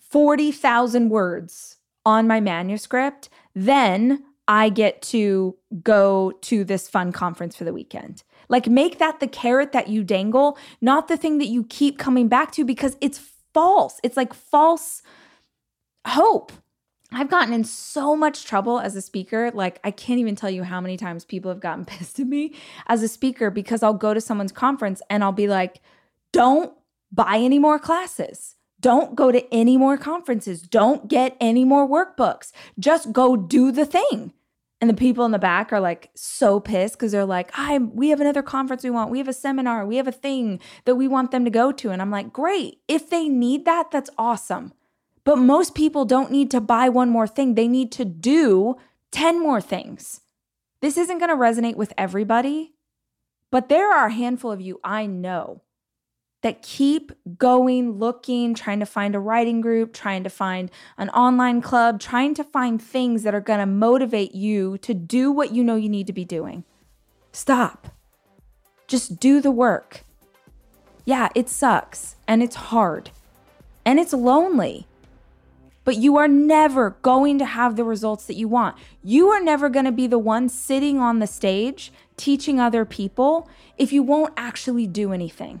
40,000 0.00 1.10
words 1.10 1.76
on 2.06 2.26
my 2.26 2.40
manuscript, 2.40 3.28
then 3.54 4.24
I 4.48 4.70
get 4.70 5.02
to 5.02 5.54
go 5.82 6.32
to 6.42 6.64
this 6.64 6.88
fun 6.88 7.12
conference 7.12 7.54
for 7.54 7.64
the 7.64 7.74
weekend. 7.74 8.22
Like, 8.48 8.68
make 8.68 8.98
that 8.98 9.20
the 9.20 9.26
carrot 9.26 9.72
that 9.72 9.88
you 9.88 10.02
dangle, 10.02 10.56
not 10.80 11.08
the 11.08 11.18
thing 11.18 11.36
that 11.38 11.48
you 11.48 11.64
keep 11.64 11.98
coming 11.98 12.26
back 12.26 12.52
to 12.52 12.64
because 12.64 12.96
it's 13.02 13.20
false. 13.52 14.00
It's 14.02 14.16
like 14.16 14.32
false 14.32 15.02
hope. 16.06 16.52
I've 17.12 17.30
gotten 17.30 17.52
in 17.52 17.64
so 17.64 18.16
much 18.16 18.46
trouble 18.46 18.80
as 18.80 18.96
a 18.96 19.02
speaker. 19.02 19.50
Like, 19.52 19.78
I 19.84 19.90
can't 19.90 20.20
even 20.20 20.36
tell 20.36 20.50
you 20.50 20.62
how 20.62 20.80
many 20.80 20.96
times 20.96 21.26
people 21.26 21.50
have 21.50 21.60
gotten 21.60 21.84
pissed 21.86 22.18
at 22.18 22.26
me 22.28 22.54
as 22.86 23.02
a 23.02 23.08
speaker 23.08 23.50
because 23.50 23.82
I'll 23.82 23.92
go 23.92 24.14
to 24.14 24.22
someone's 24.22 24.52
conference 24.52 25.02
and 25.10 25.22
I'll 25.22 25.32
be 25.32 25.48
like, 25.48 25.82
don't 26.32 26.72
buy 27.16 27.38
any 27.38 27.58
more 27.58 27.80
classes. 27.80 28.54
Don't 28.78 29.16
go 29.16 29.32
to 29.32 29.52
any 29.52 29.76
more 29.76 29.96
conferences. 29.96 30.62
Don't 30.62 31.08
get 31.08 31.36
any 31.40 31.64
more 31.64 31.88
workbooks. 31.88 32.52
Just 32.78 33.12
go 33.12 33.36
do 33.36 33.72
the 33.72 33.86
thing. 33.86 34.32
And 34.80 34.90
the 34.90 34.94
people 34.94 35.24
in 35.24 35.32
the 35.32 35.38
back 35.38 35.72
are 35.72 35.80
like 35.80 36.10
so 36.14 36.60
pissed 36.60 36.94
because 36.94 37.10
they're 37.10 37.24
like, 37.24 37.50
I 37.54 37.78
we 37.78 38.10
have 38.10 38.20
another 38.20 38.42
conference 38.42 38.84
we 38.84 38.90
want. 38.90 39.10
We 39.10 39.18
have 39.18 39.28
a 39.28 39.32
seminar. 39.32 39.86
We 39.86 39.96
have 39.96 40.06
a 40.06 40.12
thing 40.12 40.60
that 40.84 40.96
we 40.96 41.08
want 41.08 41.30
them 41.30 41.44
to 41.46 41.50
go 41.50 41.72
to. 41.72 41.90
And 41.90 42.02
I'm 42.02 42.10
like, 42.10 42.32
great. 42.32 42.80
If 42.86 43.08
they 43.08 43.28
need 43.28 43.64
that, 43.64 43.90
that's 43.90 44.10
awesome. 44.18 44.74
But 45.24 45.38
most 45.38 45.74
people 45.74 46.04
don't 46.04 46.30
need 46.30 46.50
to 46.52 46.60
buy 46.60 46.88
one 46.90 47.08
more 47.08 47.26
thing, 47.26 47.54
they 47.54 47.66
need 47.66 47.90
to 47.92 48.04
do 48.04 48.76
10 49.10 49.42
more 49.42 49.60
things. 49.60 50.20
This 50.80 50.96
isn't 50.96 51.18
going 51.18 51.30
to 51.30 51.36
resonate 51.36 51.74
with 51.74 51.92
everybody, 51.96 52.74
but 53.50 53.68
there 53.68 53.90
are 53.92 54.06
a 54.06 54.12
handful 54.12 54.52
of 54.52 54.60
you 54.60 54.78
I 54.84 55.06
know 55.06 55.62
that 56.46 56.62
keep 56.62 57.10
going, 57.38 57.98
looking, 57.98 58.54
trying 58.54 58.78
to 58.78 58.86
find 58.86 59.16
a 59.16 59.18
writing 59.18 59.60
group, 59.60 59.92
trying 59.92 60.22
to 60.22 60.30
find 60.30 60.70
an 60.96 61.10
online 61.10 61.60
club, 61.60 61.98
trying 61.98 62.34
to 62.34 62.44
find 62.44 62.80
things 62.80 63.24
that 63.24 63.34
are 63.34 63.40
going 63.40 63.58
to 63.58 63.66
motivate 63.66 64.32
you 64.32 64.78
to 64.78 64.94
do 64.94 65.32
what 65.32 65.52
you 65.52 65.64
know 65.64 65.74
you 65.74 65.88
need 65.88 66.06
to 66.06 66.12
be 66.12 66.24
doing. 66.24 66.62
Stop. 67.32 67.88
Just 68.86 69.18
do 69.18 69.40
the 69.40 69.50
work. 69.50 70.04
Yeah, 71.04 71.30
it 71.34 71.48
sucks 71.48 72.14
and 72.28 72.44
it's 72.44 72.54
hard 72.54 73.10
and 73.84 73.98
it's 73.98 74.12
lonely. 74.12 74.86
But 75.82 75.96
you 75.96 76.16
are 76.16 76.28
never 76.28 76.90
going 77.02 77.40
to 77.40 77.44
have 77.44 77.74
the 77.74 77.82
results 77.82 78.26
that 78.26 78.36
you 78.36 78.46
want. 78.46 78.76
You 79.02 79.30
are 79.30 79.42
never 79.42 79.68
going 79.68 79.84
to 79.84 79.90
be 79.90 80.06
the 80.06 80.16
one 80.16 80.48
sitting 80.48 81.00
on 81.00 81.18
the 81.18 81.26
stage 81.26 81.92
teaching 82.16 82.60
other 82.60 82.84
people 82.84 83.48
if 83.76 83.92
you 83.92 84.04
won't 84.04 84.32
actually 84.36 84.86
do 84.86 85.12
anything. 85.12 85.60